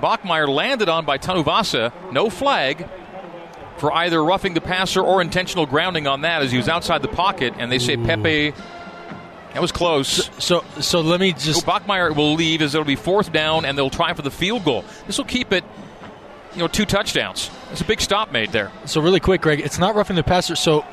Bachmeier 0.00 0.48
landed 0.48 0.88
on 0.88 1.04
by 1.04 1.18
Tanuvasa. 1.18 1.92
No 2.12 2.30
flag 2.30 2.88
for 3.78 3.92
either 3.92 4.22
roughing 4.24 4.54
the 4.54 4.60
passer 4.60 5.00
or 5.00 5.20
intentional 5.20 5.66
grounding 5.66 6.06
on 6.06 6.22
that 6.22 6.42
as 6.42 6.50
he 6.50 6.56
was 6.56 6.68
outside 6.68 7.02
the 7.02 7.08
pocket. 7.08 7.54
And 7.58 7.70
they 7.70 7.78
say 7.78 7.96
Ooh. 7.96 8.04
Pepe. 8.04 8.54
That 9.52 9.62
was 9.62 9.72
close. 9.72 10.08
So, 10.08 10.32
so, 10.38 10.80
so 10.80 11.00
let 11.00 11.20
me 11.20 11.32
just. 11.32 11.60
So 11.60 11.66
Bachmeier 11.66 12.14
will 12.14 12.34
leave 12.34 12.60
as 12.60 12.74
it'll 12.74 12.84
be 12.84 12.96
fourth 12.96 13.32
down, 13.32 13.64
and 13.64 13.78
they'll 13.78 13.88
try 13.88 14.12
for 14.12 14.22
the 14.22 14.30
field 14.30 14.64
goal. 14.64 14.84
This 15.06 15.16
will 15.16 15.24
keep 15.24 15.52
it, 15.52 15.62
you 16.54 16.58
know, 16.58 16.66
two 16.66 16.84
touchdowns. 16.84 17.50
It's 17.70 17.80
a 17.80 17.84
big 17.84 18.00
stop 18.00 18.32
made 18.32 18.50
there. 18.50 18.72
So 18.86 19.00
really 19.00 19.20
quick, 19.20 19.42
Greg, 19.42 19.60
it's 19.60 19.78
not 19.78 19.94
roughing 19.94 20.16
the 20.16 20.24
passer. 20.24 20.56
So 20.56 20.84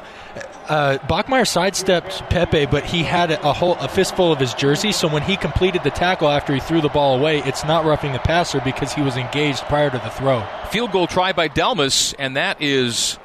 uh, 0.72 0.98
Bachmeier 1.00 1.46
sidestepped 1.46 2.30
Pepe, 2.30 2.66
but 2.66 2.86
he 2.86 3.04
had 3.04 3.30
a, 3.30 3.50
a, 3.50 3.52
whole 3.52 3.76
a 3.76 3.90
fistful 3.90 4.32
of 4.32 4.40
his 4.40 4.54
jersey. 4.54 4.94
So 4.94 5.10
when 5.10 5.22
he 5.22 5.36
completed 5.36 5.84
the 5.84 5.90
tackle 5.90 6.30
after 6.30 6.54
he 6.54 6.62
threw 6.62 6.80
the 6.80 6.88
ball 6.88 7.20
away, 7.20 7.40
it's 7.40 7.66
not 7.66 7.84
roughing 7.84 8.14
the 8.14 8.20
passer 8.20 8.62
because 8.62 8.94
he 8.94 9.02
was 9.02 9.18
engaged 9.18 9.60
prior 9.64 9.90
to 9.90 9.98
the 9.98 10.10
throw. 10.12 10.48
Field 10.70 10.94
goal 10.94 11.08
try 11.08 11.34
by 11.34 11.50
Dalmas, 11.50 12.14
and 12.18 12.38
that 12.38 12.62
is 12.62 13.20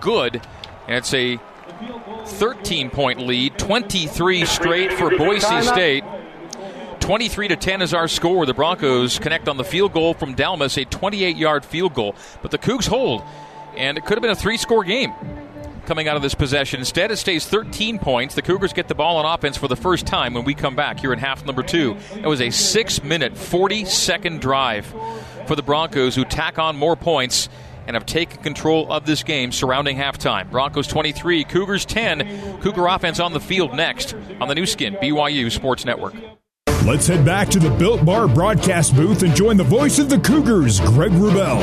good. 0.00 0.42
And 0.86 0.98
it's 0.98 1.14
a 1.14 1.40
13 2.26 2.90
point 2.90 3.20
lead, 3.20 3.58
23 3.58 4.44
straight 4.44 4.92
for 4.92 5.16
Boise 5.16 5.62
State. 5.62 6.04
23 7.00 7.48
to 7.48 7.56
10 7.56 7.80
is 7.80 7.94
our 7.94 8.08
score. 8.08 8.44
The 8.44 8.52
Broncos 8.52 9.18
connect 9.18 9.48
on 9.48 9.56
the 9.56 9.64
field 9.64 9.94
goal 9.94 10.12
from 10.12 10.34
Dalmas, 10.34 10.76
a 10.76 10.84
28 10.84 11.38
yard 11.38 11.64
field 11.64 11.94
goal. 11.94 12.14
But 12.42 12.50
the 12.50 12.58
Cougs 12.58 12.86
hold, 12.86 13.22
and 13.74 13.96
it 13.96 14.04
could 14.04 14.18
have 14.18 14.22
been 14.22 14.30
a 14.30 14.36
three 14.36 14.58
score 14.58 14.84
game 14.84 15.14
coming 15.86 16.08
out 16.08 16.16
of 16.16 16.22
this 16.22 16.34
possession. 16.34 16.80
Instead, 16.80 17.10
it 17.10 17.16
stays 17.16 17.46
13 17.46 17.98
points. 17.98 18.34
The 18.34 18.42
Cougars 18.42 18.72
get 18.72 18.88
the 18.88 18.94
ball 18.94 19.16
on 19.16 19.26
offense 19.26 19.56
for 19.56 19.68
the 19.68 19.76
first 19.76 20.06
time 20.06 20.34
when 20.34 20.44
we 20.44 20.54
come 20.54 20.74
back 20.76 20.98
here 20.98 21.12
in 21.12 21.18
half 21.18 21.44
number 21.44 21.62
two. 21.62 21.96
It 22.14 22.26
was 22.26 22.40
a 22.40 22.50
six 22.50 23.02
minute, 23.02 23.36
40 23.36 23.84
second 23.84 24.40
drive 24.40 24.86
for 25.46 25.56
the 25.56 25.62
Broncos, 25.62 26.14
who 26.14 26.24
tack 26.24 26.58
on 26.58 26.76
more 26.76 26.96
points 26.96 27.48
and 27.86 27.94
have 27.94 28.06
taken 28.06 28.42
control 28.42 28.90
of 28.90 29.04
this 29.06 29.22
game 29.22 29.52
surrounding 29.52 29.96
halftime. 29.96 30.50
Broncos 30.50 30.86
23, 30.86 31.44
Cougars 31.44 31.84
10. 31.84 32.60
Cougar 32.60 32.86
offense 32.86 33.20
on 33.20 33.32
the 33.32 33.40
field 33.40 33.74
next 33.74 34.14
on 34.40 34.48
the 34.48 34.54
Nu 34.54 34.66
Skin, 34.66 34.94
BYU 34.94 35.50
Sports 35.50 35.84
Network. 35.84 36.14
Let's 36.86 37.06
head 37.06 37.24
back 37.24 37.48
to 37.48 37.58
the 37.58 37.70
Built 37.70 38.04
Bar 38.04 38.28
broadcast 38.28 38.94
booth 38.94 39.22
and 39.22 39.34
join 39.34 39.56
the 39.56 39.64
voice 39.64 39.98
of 39.98 40.10
the 40.10 40.18
Cougars, 40.18 40.80
Greg 40.80 41.12
Wrubell. 41.12 41.62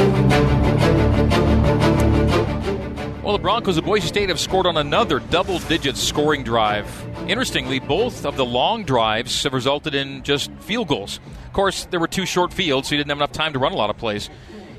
Well, 3.24 3.34
the 3.34 3.44
Broncos 3.44 3.78
of 3.78 3.86
Boise 3.86 4.08
State 4.08 4.30
have 4.30 4.40
scored 4.40 4.66
on 4.66 4.78
another 4.78 5.20
double 5.20 5.60
digit 5.60 5.96
scoring 5.96 6.44
drive. 6.44 6.88
Interestingly, 7.30 7.80
both 7.80 8.26
of 8.26 8.36
the 8.36 8.44
long 8.44 8.84
drives 8.84 9.44
have 9.44 9.54
resulted 9.54 9.94
in 9.94 10.24
just 10.24 10.52
field 10.54 10.88
goals. 10.88 11.20
Of 11.46 11.54
course, 11.54 11.86
there 11.92 12.00
were 12.00 12.08
two 12.08 12.26
short 12.26 12.52
fields, 12.52 12.88
so 12.88 12.96
you 12.96 12.98
didn't 12.98 13.12
have 13.12 13.20
enough 13.20 13.32
time 13.32 13.54
to 13.54 13.60
run 13.60 13.74
a 13.74 13.76
lot 13.76 13.92
of 13.92 13.98
plays. 13.98 14.32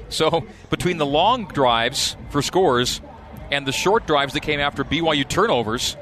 So, 0.09 0.45
between 0.71 0.99
the 0.99 1.07
long 1.07 1.47
drives 1.47 2.17
for 2.31 2.43
scores 2.43 3.01
and 3.53 3.65
the 3.65 3.71
short 3.71 4.09
drives 4.09 4.33
that 4.33 4.41
came 4.41 4.59
after 4.59 4.83
BYU 4.83 5.29
turnovers, 5.29 5.97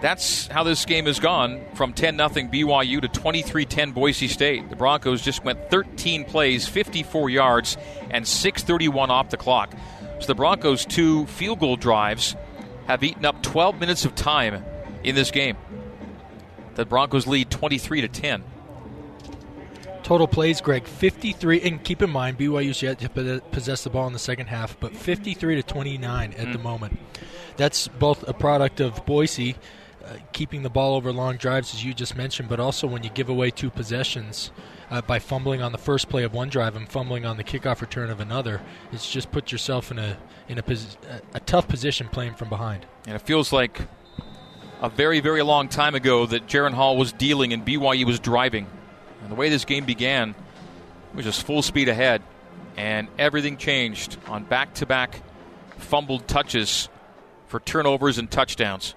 that's 0.00 0.46
how 0.46 0.62
this 0.62 0.84
game 0.84 1.06
has 1.06 1.18
gone 1.18 1.60
from 1.74 1.92
10 1.92 2.18
0 2.18 2.28
BYU 2.28 3.00
to 3.00 3.08
23 3.08 3.64
10 3.64 3.90
Boise 3.90 4.28
State. 4.28 4.70
The 4.70 4.76
Broncos 4.76 5.22
just 5.22 5.44
went 5.44 5.70
13 5.70 6.24
plays, 6.24 6.68
54 6.68 7.30
yards, 7.30 7.76
and 8.10 8.24
6.31 8.24 9.08
off 9.08 9.30
the 9.30 9.36
clock. 9.36 9.74
So 10.20 10.26
the 10.26 10.34
Broncos' 10.34 10.84
two 10.84 11.26
field 11.26 11.58
goal 11.60 11.76
drives 11.76 12.36
have 12.86 13.02
eaten 13.02 13.24
up 13.24 13.42
12 13.42 13.80
minutes 13.80 14.04
of 14.04 14.14
time 14.14 14.64
in 15.02 15.14
this 15.14 15.30
game. 15.30 15.56
The 16.74 16.84
Broncos 16.84 17.26
lead 17.26 17.50
23 17.50 18.02
to 18.02 18.08
10. 18.08 18.44
Total 20.02 20.26
plays, 20.26 20.60
Greg, 20.60 20.86
53. 20.86 21.60
And 21.62 21.82
keep 21.82 22.02
in 22.02 22.10
mind, 22.10 22.38
BYU's 22.38 22.82
yet 22.82 22.98
to 22.98 23.40
possess 23.50 23.84
the 23.84 23.90
ball 23.90 24.06
in 24.06 24.12
the 24.12 24.18
second 24.18 24.48
half, 24.48 24.78
but 24.80 24.94
53 24.94 25.56
to 25.56 25.62
29 25.62 26.32
at 26.32 26.46
mm. 26.46 26.52
the 26.52 26.58
moment. 26.58 26.98
That's 27.56 27.88
both 27.88 28.26
a 28.28 28.32
product 28.32 28.80
of 28.80 29.04
Boise 29.06 29.56
keeping 30.32 30.62
the 30.62 30.70
ball 30.70 30.94
over 30.94 31.12
long 31.12 31.36
drives, 31.36 31.74
as 31.74 31.84
you 31.84 31.94
just 31.94 32.16
mentioned, 32.16 32.48
but 32.48 32.60
also 32.60 32.86
when 32.86 33.02
you 33.02 33.10
give 33.10 33.28
away 33.28 33.50
two 33.50 33.70
possessions 33.70 34.50
uh, 34.90 35.00
by 35.00 35.18
fumbling 35.18 35.62
on 35.62 35.72
the 35.72 35.78
first 35.78 36.08
play 36.08 36.24
of 36.24 36.34
one 36.34 36.48
drive 36.48 36.76
and 36.76 36.88
fumbling 36.88 37.24
on 37.24 37.36
the 37.36 37.44
kickoff 37.44 37.80
return 37.80 38.10
of 38.10 38.20
another, 38.20 38.60
it's 38.92 39.10
just 39.10 39.30
put 39.30 39.52
yourself 39.52 39.90
in 39.90 39.98
a 39.98 40.16
in 40.48 40.58
a, 40.58 40.62
pos- 40.62 40.96
a 41.32 41.40
tough 41.40 41.68
position 41.68 42.08
playing 42.08 42.34
from 42.34 42.48
behind. 42.48 42.84
And 43.06 43.14
it 43.14 43.22
feels 43.22 43.52
like 43.52 43.80
a 44.80 44.88
very 44.88 45.20
very 45.20 45.42
long 45.42 45.68
time 45.68 45.94
ago 45.94 46.26
that 46.26 46.46
Jaren 46.46 46.72
Hall 46.72 46.96
was 46.96 47.12
dealing 47.12 47.52
and 47.52 47.64
BYU 47.64 48.04
was 48.04 48.18
driving, 48.18 48.66
and 49.22 49.30
the 49.30 49.36
way 49.36 49.48
this 49.48 49.64
game 49.64 49.84
began 49.84 50.34
was 51.14 51.24
just 51.24 51.44
full 51.44 51.62
speed 51.62 51.88
ahead, 51.88 52.22
and 52.76 53.08
everything 53.18 53.56
changed 53.56 54.16
on 54.26 54.44
back 54.44 54.74
to 54.74 54.86
back 54.86 55.22
fumbled 55.76 56.26
touches 56.28 56.88
for 57.46 57.60
turnovers 57.60 58.18
and 58.18 58.30
touchdowns. 58.30 58.94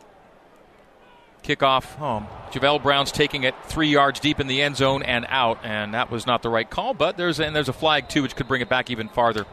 Kickoff 1.43 1.93
um, 1.95 1.99
home. 1.99 2.27
Javell 2.51 2.81
Brown's 2.81 3.11
taking 3.11 3.43
it 3.43 3.55
three 3.65 3.89
yards 3.89 4.19
deep 4.19 4.39
in 4.39 4.47
the 4.47 4.61
end 4.61 4.77
zone 4.77 5.03
and 5.03 5.25
out, 5.27 5.59
and 5.63 5.93
that 5.93 6.09
was 6.09 6.25
not 6.25 6.41
the 6.41 6.49
right 6.49 6.69
call. 6.69 6.93
But 6.93 7.17
there's 7.17 7.39
and 7.39 7.55
there's 7.55 7.69
a 7.69 7.73
flag 7.73 8.09
too, 8.09 8.21
which 8.21 8.35
could 8.35 8.47
bring 8.47 8.61
it 8.61 8.69
back 8.69 8.89
even 8.89 9.09
farther. 9.09 9.45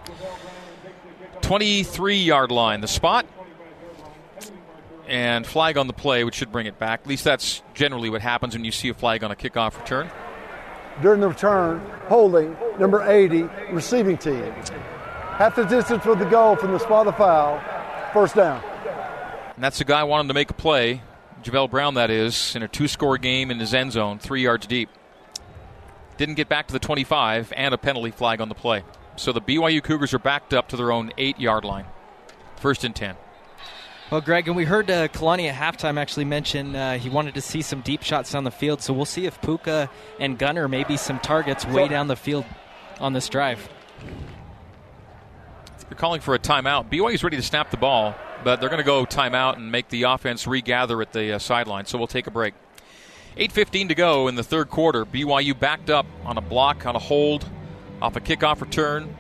23 1.43 2.17
yard 2.17 2.51
line, 2.51 2.81
the 2.81 2.89
spot, 2.89 3.27
and 5.09 5.47
flag 5.47 5.77
on 5.77 5.87
the 5.87 5.93
play, 5.93 6.25
which 6.25 6.37
should 6.37 6.53
bring 6.53 6.67
it 6.67 6.79
back. 6.79 7.01
At 7.01 7.07
least 7.07 7.25
that's 7.25 7.63
generally 7.75 8.11
what 8.11 8.21
happens 8.23 8.55
when 8.55 8.65
you 8.65 8.73
see 8.73 8.89
a 8.89 8.95
flag 8.95 9.25
on 9.25 9.31
a 9.31 9.37
kickoff 9.37 9.79
return. 9.79 10.11
During 11.03 11.21
the 11.21 11.29
return, 11.29 11.81
holding 12.09 12.57
number 12.79 13.03
80, 13.03 13.43
receiving 13.73 14.19
team. 14.19 14.53
Half 15.39 15.57
the 15.57 15.65
distance 15.65 16.05
with 16.05 16.19
the 16.19 16.27
goal 16.27 16.55
from 16.57 16.73
the 16.73 16.79
spot 16.79 17.07
of 17.07 17.15
the 17.15 17.19
foul, 17.19 17.61
first 18.13 18.37
down. 18.37 18.63
And 19.55 19.65
that's 19.65 19.79
the 19.79 19.85
guy 19.85 20.05
wanting 20.05 20.29
to 20.29 20.35
make 20.35 20.51
a 20.51 20.55
play. 20.55 21.03
Javell 21.43 21.71
Brown, 21.71 21.95
that 21.95 22.11
is, 22.11 22.55
in 22.55 22.63
a 22.63 22.69
two 22.69 22.89
score 22.89 23.19
game 23.19 23.51
in 23.51 23.59
his 23.59 23.75
end 23.75 23.93
zone, 23.93 24.19
three 24.19 24.43
yards 24.43 24.67
deep. 24.67 24.91
Didn't 26.17 26.35
get 26.35 26.49
back 26.49 26.67
to 26.67 26.73
the 26.73 26.79
25 26.79 27.53
and 27.57 27.73
a 27.73 27.79
penalty 27.79 28.11
flag 28.11 28.41
on 28.41 28.49
the 28.49 28.55
play. 28.55 28.85
So 29.17 29.33
the 29.33 29.41
BYU 29.41 29.83
Cougars 29.83 30.13
are 30.15 30.19
backed 30.19 30.53
up 30.53 30.69
to 30.69 30.77
their 30.77 30.93
own 30.93 31.13
eight 31.19 31.41
yard 31.41 31.65
line. 31.65 31.87
First 32.57 32.85
and 32.85 32.95
10. 32.95 33.17
Well, 34.11 34.21
Greg, 34.21 34.49
and 34.49 34.57
we 34.57 34.65
heard 34.65 34.91
uh, 34.91 35.07
Kalani 35.09 35.49
at 35.49 35.55
halftime 35.55 35.97
actually 35.97 36.25
mention 36.25 36.75
uh, 36.75 36.99
he 36.99 37.09
wanted 37.09 37.35
to 37.35 37.41
see 37.41 37.63
some 37.63 37.81
deep 37.81 38.03
shots 38.03 38.33
down 38.33 38.45
the 38.45 38.51
field. 38.51 38.83
So 38.83 38.93
we'll 38.93 39.05
see 39.05 39.27
if 39.27 39.41
Puka 39.41 39.89
and 40.19 40.37
Gunnar 40.37 40.67
maybe 40.69 40.97
some 40.97 41.21
targets 41.21 41.65
way 41.65 41.87
down 41.87 42.09
the 42.09 42.17
field 42.17 42.45
on 42.99 43.13
this 43.13 43.29
drive. 43.29 43.69
They're 45.91 45.99
calling 45.99 46.23
for 46.23 46.35
a 46.35 46.39
timeout. 46.39 46.91
BYU's 46.91 47.23
ready 47.23 47.37
to 47.37 47.43
snap 47.43 47.71
the 47.71 47.77
ball 47.77 48.15
but 48.45 48.61
they're 48.61 48.69
going 48.69 48.81
to 48.81 48.87
go 48.87 49.05
timeout 49.05 49.57
and 49.57 49.71
make 49.71 49.89
the 49.89 50.05
offense 50.05 50.47
regather 50.47 51.01
at 51.03 51.13
the 51.13 51.33
uh, 51.33 51.39
sideline. 51.39 51.87
So 51.87 51.99
we'll 51.99 52.07
take 52.07 52.27
a 52.27 52.31
break. 52.31 52.55
8.15 53.37 53.89
to 53.89 53.95
go 53.95 54.29
in 54.29 54.35
the 54.35 54.43
third 54.43 54.69
quarter. 54.69 55.05
BYU 55.05 55.59
backed 55.59 55.91
up 55.91 56.07
on 56.25 56.37
a 56.37 56.41
block, 56.41 56.87
on 56.87 56.97
a 56.97 56.99
hold, 56.99 57.49
off 58.03 58.17
a 58.17 58.21
kickoff 58.21 58.61
return, 58.61 59.15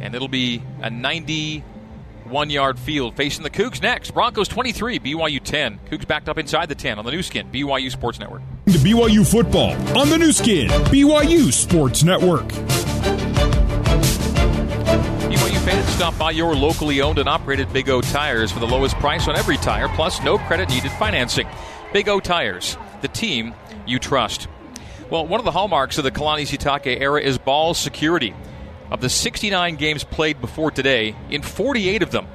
and 0.00 0.14
it'll 0.14 0.28
be 0.28 0.62
a 0.80 0.90
91 0.90 2.50
yard 2.50 2.78
field 2.78 3.16
facing 3.16 3.42
the 3.42 3.50
Cougs 3.50 3.82
next. 3.82 4.12
Broncos 4.12 4.48
23, 4.48 5.00
BYU 5.00 5.42
10. 5.42 5.80
Cougs 5.90 6.06
backed 6.06 6.28
up 6.28 6.38
inside 6.38 6.68
the 6.68 6.74
10 6.74 6.98
on 6.98 7.04
the 7.04 7.10
Nu 7.10 7.22
Skin, 7.22 7.50
BYU 7.50 7.90
Sports 7.90 8.18
Network. 8.18 8.42
To 8.66 8.78
BYU 8.78 9.28
football 9.28 9.72
on 9.98 10.08
the 10.08 10.18
Nu 10.18 10.32
Skin, 10.32 10.68
BYU 10.68 11.52
Sports 11.52 12.04
Network 12.04 12.52
stop 15.92 16.16
by 16.18 16.30
your 16.30 16.54
locally 16.54 17.00
owned 17.00 17.18
and 17.18 17.28
operated 17.28 17.72
Big 17.72 17.88
O 17.88 18.00
Tires 18.00 18.50
for 18.50 18.60
the 18.60 18.66
lowest 18.66 18.96
price 18.96 19.28
on 19.28 19.36
every 19.36 19.56
tire, 19.58 19.88
plus 19.88 20.22
no 20.22 20.38
credit 20.38 20.68
needed 20.70 20.90
financing. 20.92 21.46
Big 21.92 22.08
O 22.08 22.18
Tires, 22.18 22.76
the 23.02 23.08
team 23.08 23.54
you 23.86 23.98
trust. 23.98 24.48
Well, 25.10 25.26
one 25.26 25.40
of 25.40 25.44
the 25.44 25.50
hallmarks 25.50 25.98
of 25.98 26.04
the 26.04 26.10
Kalani 26.10 26.42
Sitake 26.42 27.00
era 27.00 27.20
is 27.20 27.38
ball 27.38 27.74
security. 27.74 28.34
Of 28.90 29.00
the 29.00 29.08
69 29.08 29.76
games 29.76 30.02
played 30.02 30.40
before 30.40 30.70
today, 30.70 31.14
in 31.30 31.42
48 31.42 32.02
of 32.02 32.10
them, 32.10 32.26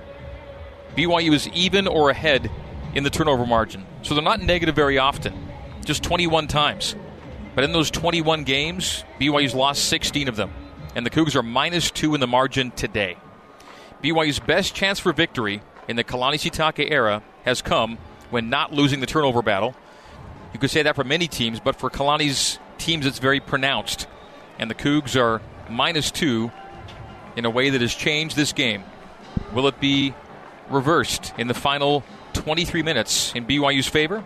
BYU 0.95 1.33
is 1.33 1.47
even 1.49 1.87
or 1.87 2.09
ahead 2.09 2.49
in 2.93 3.03
the 3.03 3.09
turnover 3.09 3.45
margin. 3.45 3.85
So 4.03 4.13
they're 4.13 4.23
not 4.23 4.41
negative 4.41 4.75
very 4.75 4.97
often, 4.97 5.33
just 5.83 6.03
21 6.03 6.47
times. 6.47 6.95
But 7.55 7.63
in 7.63 7.71
those 7.71 7.91
21 7.91 8.43
games, 8.43 9.03
BYU's 9.19 9.55
lost 9.55 9.85
16 9.85 10.27
of 10.27 10.35
them 10.35 10.53
and 10.97 11.05
the 11.05 11.11
Cougs 11.11 11.35
are 11.35 11.43
minus 11.43 11.91
two 11.91 12.15
in 12.15 12.19
the 12.19 12.27
margin 12.27 12.71
today. 12.71 13.17
BYU's 14.01 14.39
best 14.39 14.75
chance 14.75 14.99
for 14.99 15.11
victory 15.13 15.61
in 15.87 15.95
the 15.95 16.03
Kalani 16.03 16.35
Sitake 16.35 16.91
era 16.91 17.23
has 17.43 17.61
come 17.61 17.97
when 18.29 18.49
not 18.49 18.73
losing 18.73 18.99
the 18.99 19.05
turnover 19.05 19.41
battle. 19.41 19.75
You 20.53 20.59
could 20.59 20.69
say 20.69 20.83
that 20.83 20.95
for 20.95 21.03
many 21.03 21.27
teams, 21.27 21.59
but 21.59 21.75
for 21.75 21.89
Kalani's 21.89 22.59
teams, 22.77 23.05
it's 23.05 23.19
very 23.19 23.39
pronounced. 23.39 24.07
And 24.59 24.69
the 24.69 24.75
Cougs 24.75 25.19
are 25.19 25.41
minus 25.69 26.11
two 26.11 26.51
in 27.35 27.45
a 27.45 27.49
way 27.49 27.69
that 27.69 27.81
has 27.81 27.93
changed 27.93 28.35
this 28.35 28.53
game. 28.53 28.83
Will 29.53 29.67
it 29.67 29.79
be 29.79 30.13
reversed 30.69 31.33
in 31.37 31.47
the 31.47 31.53
final 31.53 32.03
23 32.33 32.83
minutes 32.83 33.33
in 33.35 33.45
BYU's 33.45 33.87
favor? 33.87 34.23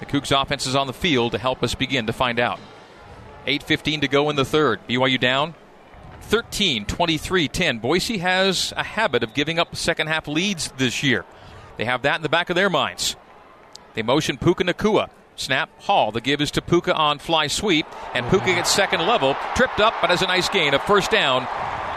The 0.00 0.06
Cougs 0.06 0.32
offense 0.40 0.66
is 0.66 0.74
on 0.74 0.86
the 0.86 0.92
field 0.92 1.32
to 1.32 1.38
help 1.38 1.62
us 1.62 1.74
begin 1.74 2.06
to 2.06 2.12
find 2.12 2.40
out. 2.40 2.58
8.15 3.46 4.02
to 4.02 4.08
go 4.08 4.30
in 4.30 4.36
the 4.36 4.44
third. 4.44 4.80
BYU 4.88 5.18
down 5.18 5.54
13, 6.22 6.86
23, 6.86 7.48
10. 7.48 7.78
Boise 7.78 8.18
has 8.18 8.72
a 8.76 8.82
habit 8.82 9.22
of 9.22 9.34
giving 9.34 9.58
up 9.58 9.76
second 9.76 10.06
half 10.06 10.26
leads 10.26 10.72
this 10.72 11.02
year. 11.02 11.24
They 11.76 11.84
have 11.84 12.02
that 12.02 12.16
in 12.16 12.22
the 12.22 12.28
back 12.28 12.50
of 12.50 12.56
their 12.56 12.70
minds. 12.70 13.16
They 13.94 14.02
motion 14.02 14.38
Puka 14.38 14.64
Nacua. 14.64 15.10
Snap, 15.36 15.70
Hall. 15.82 16.12
The 16.12 16.20
give 16.20 16.40
is 16.40 16.50
to 16.52 16.62
Puka 16.62 16.94
on 16.94 17.18
fly 17.18 17.46
sweep, 17.46 17.86
and 18.14 18.28
Puka 18.28 18.46
gets 18.46 18.70
second 18.70 19.00
level, 19.00 19.34
tripped 19.54 19.80
up, 19.80 19.94
but 20.00 20.10
has 20.10 20.20
a 20.22 20.26
nice 20.26 20.48
gain, 20.48 20.74
a 20.74 20.78
first 20.78 21.10
down 21.10 21.46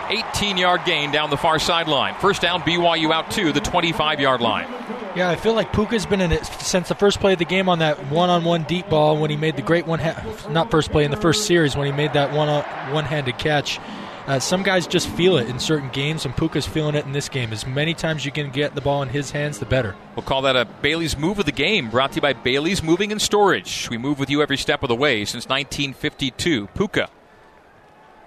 18 0.10 0.58
yard 0.58 0.82
gain 0.86 1.12
down 1.12 1.30
the 1.30 1.38
far 1.38 1.60
sideline. 1.60 2.16
First 2.16 2.42
down, 2.42 2.62
BYU 2.62 3.12
out 3.12 3.32
to 3.32 3.52
the 3.52 3.60
25 3.60 4.20
yard 4.20 4.42
line. 4.42 4.68
Yeah, 5.16 5.30
I 5.30 5.36
feel 5.36 5.54
like 5.54 5.72
Puka's 5.74 6.06
been 6.06 6.22
in 6.22 6.32
it 6.32 6.46
since 6.46 6.90
the 6.90 6.96
first 6.96 7.20
play 7.20 7.34
of 7.34 7.40
the 7.40 7.46
game 7.46 7.70
on 7.70 7.80
that 7.80 8.08
one 8.12 8.30
on 8.30 8.44
one 8.44 8.64
deep 8.64 8.90
ball 8.90 9.18
when 9.18 9.30
he 9.30 9.38
made 9.38 9.56
the 9.56 9.62
great 9.62 9.88
one, 9.88 10.00
ha- 10.00 10.22
not 10.50 10.72
first 10.72 10.92
play, 10.92 11.06
in 11.06 11.12
the 11.12 11.18
first 11.18 11.46
series 11.46 11.76
when 11.76 11.86
he 11.86 11.94
made 11.94 12.14
that 12.14 12.34
one 12.34 12.48
one 12.94 13.06
handed 13.06 13.38
catch. 13.38 13.80
Uh, 14.28 14.40
some 14.40 14.64
guys 14.64 14.88
just 14.88 15.08
feel 15.08 15.38
it 15.38 15.48
in 15.48 15.60
certain 15.60 15.90
games, 15.90 16.26
and 16.26 16.36
Puka's 16.36 16.66
feeling 16.66 16.96
it 16.96 17.06
in 17.06 17.12
this 17.12 17.30
game. 17.30 17.54
As 17.54 17.68
many 17.68 17.94
times 17.94 18.26
you 18.26 18.32
can 18.32 18.50
get 18.50 18.74
the 18.74 18.82
ball 18.82 19.04
in 19.04 19.10
his 19.10 19.30
hands, 19.30 19.60
the 19.60 19.66
better. 19.66 19.96
We'll 20.16 20.26
call 20.26 20.42
that 20.44 20.56
a 20.56 20.66
Bailey's 20.66 21.16
move 21.16 21.38
of 21.38 21.46
the 21.46 21.52
game, 21.52 21.90
brought 21.92 22.14
to 22.14 22.16
you 22.16 22.22
by 22.22 22.34
Bailey's 22.34 22.82
Moving 22.82 23.12
and 23.12 23.22
Storage. 23.22 23.88
We 23.90 24.00
move 24.00 24.18
with 24.18 24.32
you 24.32 24.42
every 24.42 24.58
step 24.58 24.82
of 24.82 24.90
the 24.90 24.96
way 24.96 25.26
since 25.26 25.48
1952. 25.48 26.68
Puka 26.74 27.10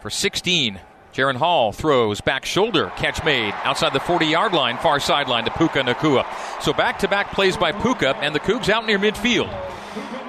for 0.00 0.10
16 0.10 0.80
Jaren 1.12 1.36
Hall 1.36 1.72
throws 1.72 2.20
back 2.20 2.44
shoulder, 2.44 2.92
catch 2.96 3.24
made 3.24 3.52
outside 3.64 3.92
the 3.92 3.98
40 3.98 4.26
yard 4.26 4.52
line, 4.52 4.78
far 4.78 5.00
sideline 5.00 5.44
to 5.46 5.50
Puka 5.50 5.80
Nacua. 5.80 6.24
So 6.62 6.72
back 6.72 7.00
to 7.00 7.08
back 7.08 7.32
plays 7.32 7.56
by 7.56 7.72
Puka, 7.72 8.16
and 8.18 8.32
the 8.32 8.40
Cougs 8.40 8.68
out 8.68 8.86
near 8.86 9.00
midfield. 9.00 9.52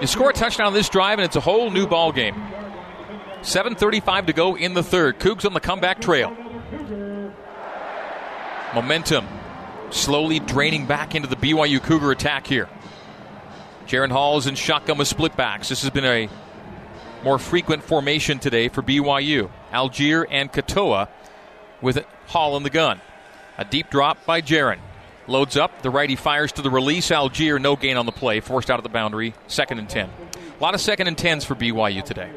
You 0.01 0.07
score 0.07 0.31
a 0.31 0.33
touchdown 0.33 0.67
on 0.67 0.73
this 0.73 0.89
drive, 0.89 1.19
and 1.19 1.25
it's 1.25 1.35
a 1.35 1.41
whole 1.41 1.69
new 1.69 1.85
ball 1.85 2.11
game. 2.11 2.33
7.35 3.41 4.27
to 4.27 4.33
go 4.33 4.55
in 4.55 4.73
the 4.73 4.83
third. 4.83 5.19
Cougs 5.19 5.45
on 5.45 5.53
the 5.53 5.59
comeback 5.59 6.01
trail. 6.01 6.35
Momentum 8.73 9.27
slowly 9.91 10.39
draining 10.39 10.85
back 10.85 11.15
into 11.15 11.27
the 11.27 11.35
BYU 11.35 11.81
Cougar 11.81 12.11
attack 12.11 12.45
here. 12.45 12.69
Jaren 13.87 14.11
Hall 14.11 14.37
is 14.37 14.45
in 14.45 14.55
shotgun 14.55 14.97
with 14.97 15.07
split 15.07 15.35
backs. 15.35 15.69
This 15.69 15.81
has 15.81 15.89
been 15.89 16.05
a 16.05 16.29
more 17.23 17.39
frequent 17.39 17.83
formation 17.83 18.39
today 18.39 18.69
for 18.69 18.83
BYU. 18.83 19.49
Allgeier 19.71 20.25
and 20.29 20.51
Katoa 20.51 21.07
with 21.81 22.05
Hall 22.27 22.55
in 22.57 22.63
the 22.63 22.69
gun. 22.69 23.01
A 23.57 23.65
deep 23.65 23.89
drop 23.89 24.25
by 24.25 24.41
Jaren. 24.41 24.79
Loads 25.27 25.57
up. 25.57 25.81
The 25.81 25.89
righty 25.89 26.15
fires 26.15 26.51
to 26.53 26.61
the 26.61 26.69
release. 26.69 27.09
Allgeier, 27.09 27.59
no 27.59 27.75
gain 27.75 27.97
on 27.97 28.05
the 28.05 28.11
play. 28.11 28.39
Forced 28.39 28.69
out 28.69 28.79
of 28.79 28.83
the 28.83 28.89
boundary. 28.89 29.33
Second 29.47 29.79
and 29.79 29.89
10. 29.89 30.09
A 30.09 30.63
lot 30.63 30.75
of 30.75 30.81
second 30.81 31.07
and 31.07 31.17
10s 31.17 31.45
for 31.45 31.55
BYU 31.55 32.03
today. 32.03 32.31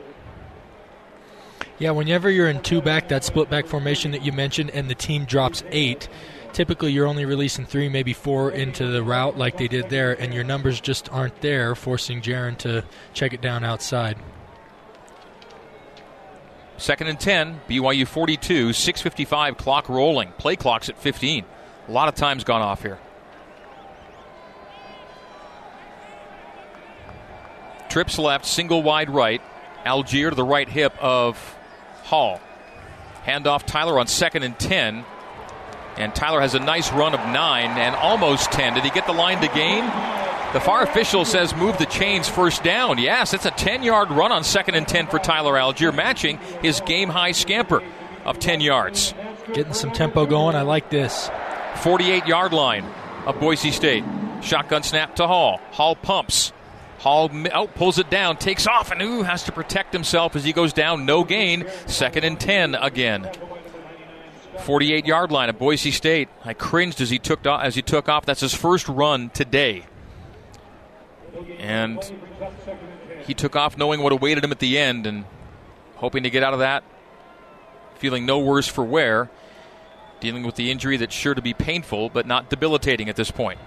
Yeah, 1.79 1.91
whenever 1.91 2.31
you're 2.31 2.49
in 2.49 2.63
two 2.63 2.81
back, 2.81 3.09
that 3.09 3.25
split 3.25 3.51
back 3.51 3.67
formation 3.67 4.13
that 4.13 4.25
you 4.25 4.33
mentioned, 4.33 4.71
and 4.71 4.89
the 4.89 4.95
team 4.95 5.25
drops 5.25 5.65
eight, 5.71 6.09
typically 6.53 6.93
you're 6.93 7.07
only 7.07 7.25
releasing 7.25 7.65
three, 7.65 7.89
maybe 7.89 8.13
four 8.13 8.51
into 8.51 8.87
the 8.87 9.03
route 9.03 9.37
like 9.37 9.57
they 9.57 9.69
did 9.69 9.89
there, 9.89 10.13
and 10.13 10.33
your 10.33 10.45
numbers 10.45 10.81
just 10.81 11.11
aren't 11.11 11.41
there, 11.41 11.75
forcing 11.75 12.21
Jaren 12.21 12.57
to 12.59 12.85
check 13.15 13.33
it 13.33 13.41
down 13.41 13.65
outside. 13.65 14.17
Second 16.77 17.07
and 17.09 17.21
10, 17.21 17.61
BYU 17.69 18.07
42, 18.07 18.71
6.55 18.71 19.57
clock 19.57 19.89
rolling. 19.89 20.33
Play 20.33 20.57
clock's 20.57 20.89
at 20.89 20.99
15. 20.99 21.45
A 21.89 21.93
lot 21.93 22.09
of 22.09 22.15
time's 22.15 22.45
gone 22.45 22.63
off 22.63 22.83
here. 22.83 22.99
Trips 27.89 28.19
left, 28.19 28.47
single 28.47 28.83
wide 28.83 29.11
right. 29.11 29.43
Allgeier 29.85 30.31
to 30.31 30.35
the 30.35 30.45
right 30.45 30.69
hip 30.69 30.97
of 31.01 31.57
Hall. 32.13 32.43
Handoff 33.27 33.65
Tyler 33.65 33.99
on 33.99 34.07
second 34.07 34.43
and 34.43 34.59
10. 34.59 35.03
And 35.97 36.15
Tyler 36.15 36.43
has 36.43 36.55
a 36.55 36.61
nice 36.61 36.93
run 36.93 37.15
of 37.15 37.21
nine 37.21 37.71
and 37.79 37.97
almost 37.97 38.53
10. 38.53 38.75
Did 38.75 38.85
he 38.85 38.91
get 38.91 39.07
the 39.07 39.15
line 39.15 39.41
to 39.41 39.49
gain? 39.49 39.83
The 40.53 40.61
far 40.61 40.83
official 40.83 41.25
says 41.25 41.57
move 41.57 41.79
the 41.79 41.87
chains 41.87 42.29
first 42.29 42.63
down. 42.63 42.99
Yes, 42.99 43.33
it's 43.33 43.47
a 43.47 43.51
10 43.51 43.83
yard 43.83 44.11
run 44.11 44.31
on 44.31 44.45
second 44.45 44.75
and 44.75 44.87
10 44.87 45.07
for 45.07 45.19
Tyler 45.19 45.55
Allgeier, 45.55 45.95
matching 45.97 46.37
his 46.61 46.83
game 46.83 47.09
high 47.09 47.33
scamper 47.33 47.83
of 48.27 48.39
10 48.39 48.61
yards. 48.61 49.15
Getting 49.55 49.73
some 49.73 49.91
tempo 49.91 50.27
going. 50.27 50.55
I 50.55 50.63
like 50.63 50.91
this. 50.91 51.31
48 51.77 52.27
yard 52.27 52.53
line 52.53 52.85
of 53.25 53.41
Boise 53.41 53.71
State. 53.71 54.05
Shotgun 54.43 54.83
snap 54.83 55.17
to 55.17 55.27
Hall. 55.27 55.63
Hall 55.71 55.97
pumps. 55.97 56.53
Hall 57.03 57.29
oh, 57.53 57.67
pulls 57.67 57.99
it 57.99 58.11
down, 58.11 58.37
takes 58.37 58.65
off, 58.69 58.93
and 58.93 59.03
ooh, 59.03 59.25
has 59.25 59.43
to 59.43 59.53
protect 59.53 59.93
himself 59.93 60.37
as 60.37 60.45
he 60.45 60.53
goes 60.53 60.73
down. 60.73 61.05
No 61.05 61.25
gain. 61.25 61.67
Second 61.87 62.23
and 62.23 62.39
10 62.39 62.77
again. 62.77 63.29
48 64.61 65.05
yard 65.05 65.33
line 65.33 65.49
of 65.49 65.59
Boise 65.59 65.91
State. 65.91 66.29
I 66.45 66.55
cringed 66.55 67.01
as 67.01 67.11
he 67.11 67.19
took 67.19 67.45
off, 67.45 67.61
as 67.65 67.75
he 67.75 67.83
took 67.83 68.09
off. 68.09 68.25
That's 68.25 68.41
his 68.41 68.55
first 68.55 68.89
run 68.89 69.31
today. 69.31 69.83
And 71.59 71.99
he 73.27 73.35
took 73.35 73.57
off 73.57 73.77
knowing 73.77 74.01
what 74.01 74.13
awaited 74.13 74.45
him 74.45 74.53
at 74.53 74.61
the 74.61 74.79
end 74.79 75.05
and 75.05 75.25
hoping 75.97 76.23
to 76.23 76.31
get 76.31 76.45
out 76.45 76.53
of 76.53 76.61
that, 76.61 76.85
feeling 77.97 78.27
no 78.27 78.39
worse 78.39 78.69
for 78.69 78.85
wear, 78.85 79.29
dealing 80.21 80.45
with 80.45 80.55
the 80.55 80.71
injury 80.71 80.99
that's 80.99 81.15
sure 81.15 81.35
to 81.35 81.43
be 81.43 81.53
painful 81.53 82.11
but 82.11 82.29
not 82.29 82.49
debilitating 82.49 83.09
at 83.09 83.17
this 83.17 83.33
point. 83.33 83.59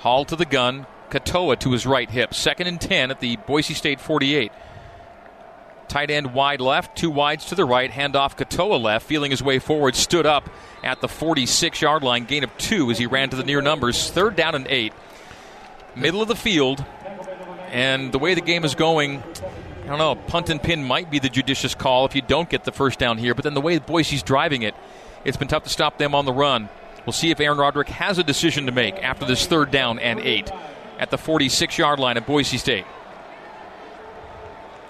Hall 0.00 0.26
to 0.26 0.36
the 0.36 0.44
gun, 0.44 0.86
Katoa 1.12 1.58
to 1.60 1.72
his 1.72 1.86
right 1.86 2.10
hip. 2.10 2.34
Second 2.34 2.66
and 2.66 2.80
10 2.80 3.10
at 3.10 3.20
the 3.20 3.36
Boise 3.36 3.74
State 3.74 4.00
48. 4.00 4.50
Tight 5.88 6.10
end 6.10 6.32
wide 6.32 6.62
left, 6.62 6.96
two 6.96 7.10
wides 7.10 7.46
to 7.46 7.54
the 7.54 7.66
right, 7.66 7.90
handoff 7.90 8.36
Katoa 8.36 8.82
left, 8.82 9.06
feeling 9.06 9.30
his 9.30 9.42
way 9.42 9.58
forward, 9.58 9.94
stood 9.94 10.24
up 10.24 10.48
at 10.82 11.02
the 11.02 11.08
46 11.08 11.82
yard 11.82 12.02
line, 12.02 12.24
gain 12.24 12.44
of 12.44 12.56
two 12.56 12.90
as 12.90 12.96
he 12.96 13.04
ran 13.04 13.28
to 13.28 13.36
the 13.36 13.44
near 13.44 13.60
numbers. 13.60 14.10
Third 14.10 14.34
down 14.34 14.54
and 14.54 14.66
eight 14.68 14.94
middle 15.94 16.22
of 16.22 16.28
the 16.28 16.34
field, 16.34 16.82
and 17.68 18.10
the 18.10 18.18
way 18.18 18.32
the 18.32 18.40
game 18.40 18.64
is 18.64 18.74
going, 18.74 19.22
I 19.84 19.88
don't 19.88 19.98
know, 19.98 20.14
punt 20.14 20.48
and 20.48 20.62
pin 20.62 20.82
might 20.82 21.10
be 21.10 21.18
the 21.18 21.28
judicious 21.28 21.74
call 21.74 22.06
if 22.06 22.14
you 22.14 22.22
don't 22.22 22.48
get 22.48 22.64
the 22.64 22.72
first 22.72 22.98
down 22.98 23.18
here, 23.18 23.34
but 23.34 23.44
then 23.44 23.52
the 23.52 23.60
way 23.60 23.78
Boise's 23.78 24.22
driving 24.22 24.62
it, 24.62 24.74
it's 25.26 25.36
been 25.36 25.48
tough 25.48 25.64
to 25.64 25.68
stop 25.68 25.98
them 25.98 26.14
on 26.14 26.24
the 26.24 26.32
run. 26.32 26.70
We'll 27.04 27.12
see 27.12 27.30
if 27.30 27.40
Aaron 27.40 27.58
Roderick 27.58 27.88
has 27.88 28.18
a 28.18 28.24
decision 28.24 28.66
to 28.66 28.72
make 28.72 28.94
after 29.02 29.26
this 29.26 29.46
third 29.46 29.70
down 29.70 29.98
and 29.98 30.20
eight 30.20 30.50
at 30.98 31.10
the 31.10 31.18
46 31.18 31.78
yard 31.78 31.98
line 31.98 32.16
of 32.16 32.26
Boise 32.26 32.58
State. 32.58 32.86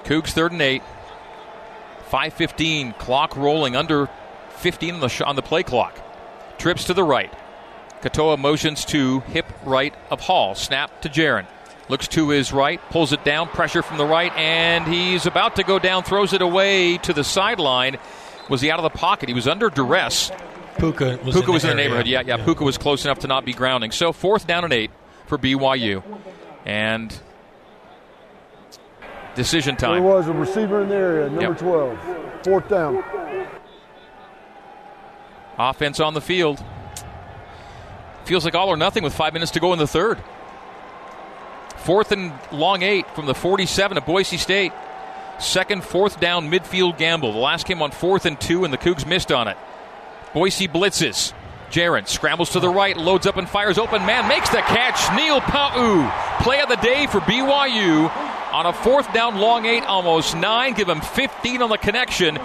Cougs 0.04 0.30
third 0.30 0.52
and 0.52 0.62
eight. 0.62 0.82
5.15, 2.10 2.98
clock 2.98 3.36
rolling 3.36 3.74
under 3.74 4.10
15 4.56 4.94
on 4.96 5.00
the, 5.00 5.08
sh- 5.08 5.22
on 5.22 5.34
the 5.34 5.40
play 5.42 5.62
clock. 5.62 5.98
Trips 6.58 6.84
to 6.84 6.94
the 6.94 7.02
right. 7.02 7.32
Katoa 8.02 8.38
motions 8.38 8.84
to 8.86 9.20
hip 9.20 9.46
right 9.64 9.94
of 10.10 10.20
Hall. 10.20 10.54
Snap 10.54 11.00
to 11.02 11.08
Jaren. 11.08 11.46
Looks 11.88 12.08
to 12.08 12.28
his 12.28 12.52
right, 12.52 12.80
pulls 12.90 13.12
it 13.12 13.24
down, 13.24 13.48
pressure 13.48 13.82
from 13.82 13.98
the 13.98 14.04
right, 14.04 14.32
and 14.36 14.86
he's 14.86 15.26
about 15.26 15.56
to 15.56 15.62
go 15.62 15.78
down, 15.78 16.04
throws 16.04 16.32
it 16.32 16.40
away 16.42 16.98
to 16.98 17.12
the 17.12 17.24
sideline. 17.24 17.98
Was 18.48 18.60
he 18.60 18.70
out 18.70 18.78
of 18.78 18.84
the 18.84 18.96
pocket? 18.98 19.28
He 19.28 19.34
was 19.34 19.48
under 19.48 19.68
duress. 19.68 20.30
Puka 20.78 21.18
was, 21.24 21.34
Puka 21.34 21.48
in, 21.48 21.52
was 21.52 21.62
the 21.62 21.70
in 21.70 21.76
the 21.76 21.82
neighborhood. 21.82 22.06
Yeah, 22.06 22.20
yeah, 22.20 22.36
yeah, 22.36 22.44
Puka 22.44 22.64
was 22.64 22.78
close 22.78 23.04
enough 23.04 23.20
to 23.20 23.26
not 23.26 23.44
be 23.44 23.52
grounding. 23.52 23.90
So 23.90 24.12
fourth 24.12 24.46
down 24.46 24.64
and 24.64 24.72
eight 24.72 24.90
for 25.32 25.38
BYU. 25.38 26.02
And 26.66 27.18
decision 29.34 29.76
time. 29.76 30.02
There 30.02 30.02
was 30.02 30.28
a 30.28 30.32
receiver 30.34 30.82
in 30.82 30.90
the 30.90 30.94
area, 30.94 31.30
number 31.30 31.42
Yep. 31.42 31.58
12. 31.58 31.98
Fourth 32.44 32.68
down. 32.68 33.02
Offense 35.58 36.00
on 36.00 36.12
the 36.12 36.20
field. 36.20 36.62
Feels 38.26 38.44
like 38.44 38.54
all 38.54 38.68
or 38.68 38.76
nothing 38.76 39.02
with 39.02 39.14
five 39.14 39.32
minutes 39.32 39.52
to 39.52 39.60
go 39.60 39.72
in 39.72 39.78
the 39.78 39.86
third. 39.86 40.18
Fourth 41.78 42.12
and 42.12 42.32
long 42.52 42.82
eight 42.82 43.08
from 43.14 43.24
the 43.24 43.34
47 43.34 43.96
of 43.96 44.04
Boise 44.04 44.36
State. 44.36 44.72
Second, 45.38 45.82
fourth 45.82 46.20
down 46.20 46.50
midfield 46.50 46.98
gamble. 46.98 47.32
The 47.32 47.38
last 47.38 47.64
came 47.66 47.80
on 47.80 47.90
fourth 47.90 48.26
and 48.26 48.38
two, 48.38 48.64
and 48.64 48.72
the 48.72 48.78
Cougs 48.78 49.06
missed 49.06 49.32
on 49.32 49.48
it. 49.48 49.56
Boise 50.34 50.68
blitzes. 50.68 51.32
Jaren 51.72 52.06
scrambles 52.06 52.50
to 52.50 52.60
the 52.60 52.68
right, 52.68 52.96
loads 52.96 53.26
up 53.26 53.38
and 53.38 53.48
fires 53.48 53.78
open. 53.78 54.04
Man 54.04 54.28
makes 54.28 54.50
the 54.50 54.58
catch. 54.58 55.16
Neil 55.16 55.40
Pau'u, 55.40 56.42
play 56.42 56.60
of 56.60 56.68
the 56.68 56.76
day 56.76 57.06
for 57.06 57.20
BYU 57.20 58.10
on 58.52 58.66
a 58.66 58.72
fourth 58.74 59.10
down 59.14 59.38
long 59.38 59.64
eight, 59.64 59.82
almost 59.84 60.36
nine. 60.36 60.74
Give 60.74 60.88
him 60.88 61.00
15 61.00 61.62
on 61.62 61.70
the 61.70 61.78
connection. 61.78 62.38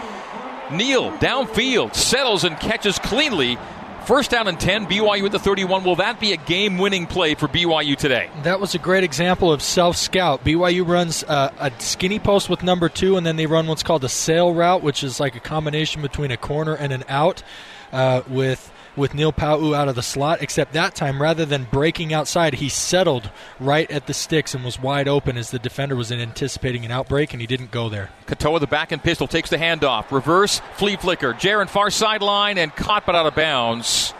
Neil 0.72 1.12
downfield 1.12 1.94
settles 1.94 2.46
and 2.46 2.58
catches 2.58 2.98
cleanly. 3.00 3.58
First 4.06 4.32
down 4.32 4.48
and 4.48 4.58
10, 4.58 4.86
BYU 4.86 5.26
at 5.26 5.34
the 5.34 5.40
31. 5.40 5.84
Will 5.84 5.98
that 5.98 6.22
be 6.22 6.32
a 6.32 6.38
game 6.38 6.78
winning 6.78 7.08
play 7.08 7.36
for 7.36 7.50
BYU 7.50 7.98
today? 7.98 8.30
That 8.44 8.62
was 8.62 8.74
a 8.74 8.80
great 8.80 9.04
example 9.04 9.52
of 9.52 9.62
self 9.62 9.98
scout. 9.98 10.46
BYU 10.46 10.88
runs 10.88 11.26
uh, 11.26 11.52
a 11.60 11.72
skinny 11.80 12.20
post 12.20 12.50
with 12.50 12.64
number 12.64 12.88
two, 12.88 13.18
and 13.18 13.26
then 13.26 13.36
they 13.36 13.46
run 13.48 13.68
what's 13.68 13.84
called 13.84 14.06
a 14.06 14.10
sail 14.10 14.54
route, 14.54 14.82
which 14.82 15.04
is 15.04 15.20
like 15.20 15.36
a 15.36 15.42
combination 15.42 16.02
between 16.02 16.32
a 16.32 16.38
corner 16.38 16.74
and 16.74 16.94
an 16.94 17.04
out. 17.10 17.44
uh, 17.92 18.22
with 18.30 18.72
with 18.98 19.14
Neil 19.14 19.32
Pau'u 19.32 19.76
out 19.76 19.88
of 19.88 19.96
the 19.96 20.02
slot, 20.02 20.42
except 20.42 20.74
that 20.74 20.96
time, 20.96 21.22
rather 21.22 21.46
than 21.46 21.68
breaking 21.72 22.14
outside, 22.14 22.56
he 22.56 22.68
settled 22.68 23.30
right 23.60 23.90
at 23.92 24.08
the 24.08 24.14
sticks 24.14 24.56
and 24.56 24.66
was 24.66 24.80
wide 24.80 25.08
open 25.08 25.38
as 25.38 25.52
the 25.52 25.60
defender 25.60 25.96
was 25.96 26.12
anticipating 26.12 26.84
an 26.84 26.92
outbreak, 26.92 27.32
and 27.34 27.40
he 27.40 27.48
didn't 27.48 27.72
go 27.72 27.88
there. 27.90 28.10
Katoa, 28.26 28.60
the 28.60 28.68
back 28.68 28.92
and 28.92 29.04
pistol, 29.04 29.28
takes 29.28 29.50
the 29.50 29.58
handoff. 29.58 30.12
Reverse, 30.12 30.62
flea 30.76 30.98
flicker. 30.98 31.34
Jaren 31.34 31.70
far 31.70 31.90
sideline 31.90 32.58
and 32.58 32.76
caught 32.76 33.06
but 33.06 33.16
out 33.16 33.26
of 33.26 33.36
bounds. 33.36 34.14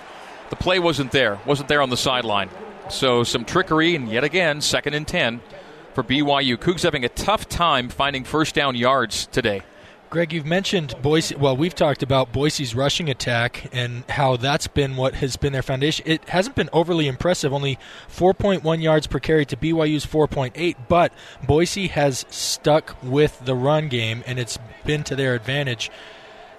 The 0.50 0.56
play 0.56 0.80
wasn't 0.80 1.12
there, 1.12 1.40
wasn't 1.46 1.68
there 1.68 1.82
on 1.82 1.90
the 1.90 1.98
sideline. 1.98 2.50
So 2.90 3.24
some 3.24 3.44
trickery, 3.44 3.96
and 3.96 4.10
yet 4.10 4.24
again, 4.24 4.62
second 4.62 4.94
and 4.94 5.08
10 5.08 5.42
for 5.94 6.04
BYU. 6.04 6.58
Cougs 6.58 6.84
having 6.84 7.04
a 7.04 7.10
tough 7.10 7.50
time 7.50 7.90
finding 7.90 8.24
first 8.24 8.56
down 8.56 8.76
yards 8.76 9.26
today. 9.28 9.64
Greg, 10.10 10.32
you've 10.32 10.46
mentioned 10.46 10.96
Boise. 11.02 11.36
Well, 11.36 11.58
we've 11.58 11.76
talked 11.76 12.02
about 12.02 12.32
Boise's 12.32 12.74
rushing 12.74 13.10
attack 13.10 13.70
and 13.74 14.06
how 14.10 14.38
that's 14.38 14.68
been 14.68 14.96
what 14.96 15.16
has 15.16 15.36
been 15.36 15.52
their 15.52 15.62
foundation. 15.62 16.06
It 16.08 16.30
hasn't 16.30 16.56
been 16.56 16.70
overly 16.72 17.08
impressive, 17.08 17.52
only 17.52 17.78
4.1 18.10 18.82
yards 18.82 19.06
per 19.06 19.20
carry 19.20 19.46
to 19.46 19.58
BYU's 19.58 20.06
4.8, 20.06 20.76
but 20.88 21.12
Boise 21.44 21.88
has 21.88 22.26
stuck 22.30 22.96
with 23.04 23.44
the 23.44 23.54
run 23.54 23.90
game, 23.90 24.24
and 24.26 24.40
it's 24.40 24.58
been 24.86 25.04
to 25.04 25.16
their 25.16 25.36
advantage. 25.36 25.92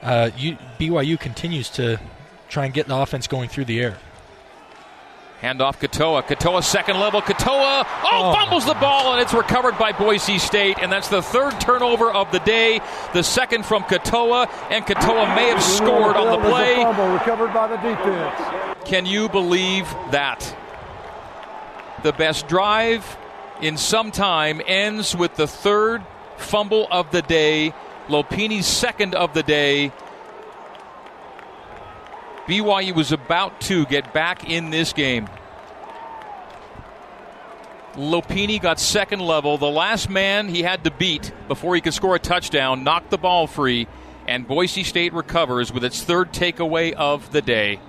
Uh, 0.02 0.30
you, 0.36 0.58
BYU 0.78 1.18
continues 1.18 1.70
to 1.70 1.98
try 2.50 2.66
and 2.66 2.74
get 2.74 2.86
the 2.86 2.96
offense 2.96 3.26
going 3.26 3.48
through 3.48 3.64
the 3.64 3.80
air. 3.80 3.98
Handoff 5.42 5.78
Katoa. 5.78 6.22
Katoa 6.22 6.64
second 6.64 6.98
level. 6.98 7.22
Katoa 7.22 7.84
oh, 7.86 8.04
oh, 8.04 8.32
fumbles 8.34 8.66
the 8.66 8.74
ball 8.74 9.12
and 9.12 9.22
it's 9.22 9.32
recovered 9.32 9.78
by 9.78 9.92
Boise 9.92 10.38
State. 10.38 10.78
And 10.80 10.90
that's 10.90 11.08
the 11.08 11.22
third 11.22 11.60
turnover 11.60 12.10
of 12.10 12.32
the 12.32 12.40
day. 12.40 12.80
The 13.14 13.22
second 13.22 13.64
from 13.64 13.84
Katoa. 13.84 14.50
And 14.70 14.84
Katoa 14.84 15.36
may 15.36 15.48
have 15.48 15.62
scored 15.62 16.16
on 16.16 16.40
the 16.40 16.48
play. 16.48 16.78
recovered 16.78 17.54
by 17.54 17.68
the 17.68 17.76
defense. 17.76 18.88
Can 18.88 19.06
you 19.06 19.28
believe 19.28 19.86
that? 20.10 20.56
The 22.02 22.12
best 22.12 22.48
drive 22.48 23.16
in 23.60 23.76
some 23.76 24.10
time 24.10 24.60
ends 24.66 25.16
with 25.16 25.36
the 25.36 25.46
third 25.46 26.02
fumble 26.36 26.88
of 26.90 27.10
the 27.10 27.22
day. 27.22 27.74
Lopini's 28.08 28.66
second 28.66 29.14
of 29.14 29.34
the 29.34 29.42
day. 29.42 29.92
BYU 32.48 32.94
was 32.94 33.12
about 33.12 33.60
to 33.62 33.84
get 33.86 34.14
back 34.14 34.48
in 34.48 34.70
this 34.70 34.94
game. 34.94 35.28
Lopini 37.92 38.60
got 38.60 38.80
second 38.80 39.20
level. 39.20 39.58
The 39.58 39.66
last 39.66 40.08
man 40.08 40.48
he 40.48 40.62
had 40.62 40.84
to 40.84 40.90
beat 40.90 41.30
before 41.46 41.74
he 41.74 41.82
could 41.82 41.92
score 41.92 42.14
a 42.14 42.18
touchdown 42.18 42.84
knocked 42.84 43.10
the 43.10 43.18
ball 43.18 43.46
free, 43.46 43.86
and 44.26 44.48
Boise 44.48 44.82
State 44.82 45.12
recovers 45.12 45.70
with 45.70 45.84
its 45.84 46.02
third 46.02 46.32
takeaway 46.32 46.94
of 46.94 47.30
the 47.32 47.42
day. 47.42 47.80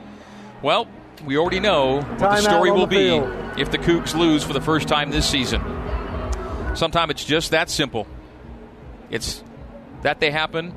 Well, 0.61 0.89
we 1.25 1.37
already 1.37 1.61
know 1.61 2.01
what 2.01 2.19
the 2.19 2.41
story 2.41 2.71
will 2.71 2.87
be 2.87 3.15
if 3.57 3.71
the 3.71 3.77
Cougs 3.77 4.13
lose 4.13 4.43
for 4.43 4.51
the 4.51 4.61
first 4.61 4.89
time 4.89 5.09
this 5.09 5.25
season. 5.25 5.61
Sometimes 6.75 7.11
it's 7.11 7.23
just 7.23 7.51
that 7.51 7.69
simple. 7.69 8.07
It's 9.09 9.41
that 10.01 10.19
they 10.19 10.31
happen, 10.31 10.73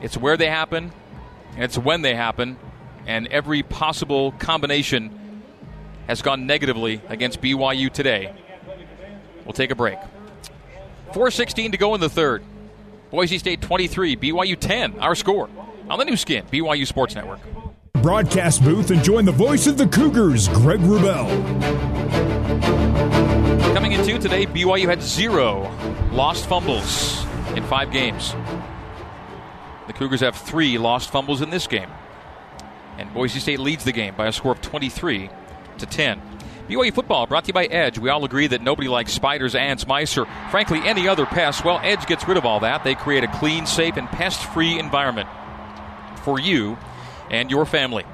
it's 0.00 0.16
where 0.16 0.36
they 0.36 0.48
happen, 0.48 0.92
and 1.54 1.64
it's 1.64 1.76
when 1.76 2.02
they 2.02 2.14
happen 2.14 2.56
and 3.08 3.26
every 3.28 3.62
possible 3.62 4.32
combination 4.32 5.42
has 6.06 6.22
gone 6.22 6.46
negatively 6.46 7.00
against 7.08 7.40
BYU 7.40 7.90
today. 7.90 8.32
We'll 9.44 9.54
take 9.54 9.70
a 9.70 9.74
break. 9.74 9.98
4.16 11.12 11.72
to 11.72 11.78
go 11.78 11.94
in 11.94 12.02
the 12.02 12.10
third. 12.10 12.44
Boise 13.10 13.38
State 13.38 13.62
23, 13.62 14.16
BYU 14.16 14.60
10, 14.60 15.00
our 15.00 15.14
score 15.14 15.48
on 15.88 15.98
the 15.98 16.04
Nu 16.04 16.16
Skin, 16.16 16.44
BYU 16.52 16.86
Sports 16.86 17.14
Network. 17.14 17.40
Broadcast 17.94 18.62
booth 18.62 18.90
and 18.90 19.02
join 19.02 19.24
the 19.24 19.32
voice 19.32 19.66
of 19.66 19.78
the 19.78 19.86
Cougars, 19.86 20.46
Greg 20.48 20.80
Wrubel. 20.80 21.26
Coming 23.74 23.92
into 23.92 24.18
today, 24.18 24.44
BYU 24.44 24.84
had 24.84 25.02
zero 25.02 25.74
lost 26.12 26.46
fumbles 26.46 27.24
in 27.56 27.64
five 27.64 27.90
games. 27.90 28.34
The 29.86 29.94
Cougars 29.94 30.20
have 30.20 30.36
three 30.36 30.76
lost 30.76 31.10
fumbles 31.10 31.40
in 31.40 31.48
this 31.48 31.66
game 31.66 31.88
and 32.98 33.12
Boise 33.14 33.38
State 33.38 33.60
leads 33.60 33.84
the 33.84 33.92
game 33.92 34.14
by 34.16 34.26
a 34.26 34.32
score 34.32 34.52
of 34.52 34.60
23 34.60 35.30
to 35.78 35.86
10. 35.86 36.20
BYU 36.68 36.92
football 36.92 37.26
brought 37.26 37.44
to 37.44 37.48
you 37.48 37.54
by 37.54 37.64
Edge. 37.64 37.98
We 37.98 38.10
all 38.10 38.24
agree 38.24 38.48
that 38.48 38.60
nobody 38.60 38.88
likes 38.88 39.12
spiders, 39.12 39.54
ants, 39.54 39.86
mice, 39.86 40.18
or 40.18 40.26
frankly 40.50 40.80
any 40.84 41.08
other 41.08 41.24
pests. 41.24 41.64
Well, 41.64 41.80
Edge 41.82 42.04
gets 42.06 42.28
rid 42.28 42.36
of 42.36 42.44
all 42.44 42.60
that. 42.60 42.84
They 42.84 42.94
create 42.94 43.24
a 43.24 43.28
clean, 43.28 43.64
safe, 43.64 43.96
and 43.96 44.06
pest 44.08 44.44
free 44.52 44.78
environment 44.78 45.28
for 46.24 46.38
you 46.38 46.76
and 47.30 47.50
your 47.50 47.64
family. 47.64 48.04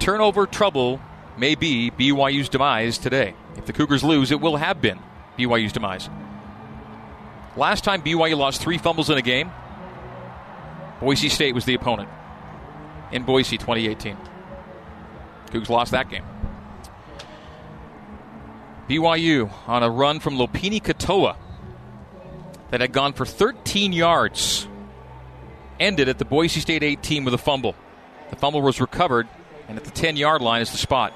Turnover 0.00 0.46
trouble 0.46 1.00
may 1.38 1.54
be 1.54 1.90
BYU's 1.90 2.50
demise 2.50 2.98
today. 2.98 3.34
If 3.56 3.64
the 3.64 3.72
Cougars 3.72 4.04
lose, 4.04 4.32
it 4.32 4.40
will 4.40 4.56
have 4.56 4.82
been 4.82 4.98
BYU's 5.38 5.72
demise. 5.72 6.10
Last 7.56 7.84
time 7.84 8.02
BYU 8.02 8.36
lost 8.36 8.60
three 8.60 8.76
fumbles 8.76 9.08
in 9.08 9.16
a 9.16 9.22
game, 9.22 9.50
Boise 11.00 11.30
State 11.30 11.54
was 11.54 11.64
the 11.64 11.74
opponent 11.74 12.10
in 13.12 13.22
Boise 13.24 13.58
2018. 13.58 14.16
Cougs 15.46 15.68
lost 15.68 15.92
that 15.92 16.08
game. 16.10 16.24
BYU 18.88 19.50
on 19.66 19.82
a 19.82 19.90
run 19.90 20.20
from 20.20 20.36
Lopini 20.36 20.80
Katoa 20.80 21.36
that 22.70 22.80
had 22.80 22.92
gone 22.92 23.12
for 23.12 23.26
13 23.26 23.92
yards 23.92 24.68
ended 25.80 26.08
at 26.08 26.18
the 26.18 26.24
Boise 26.24 26.60
State 26.60 26.82
18 26.82 27.24
with 27.24 27.34
a 27.34 27.38
fumble. 27.38 27.74
The 28.30 28.36
fumble 28.36 28.62
was 28.62 28.80
recovered, 28.80 29.28
and 29.68 29.76
at 29.76 29.84
the 29.84 29.90
10 29.90 30.16
yard 30.16 30.42
line 30.42 30.62
is 30.62 30.70
the 30.70 30.78
spot. 30.78 31.12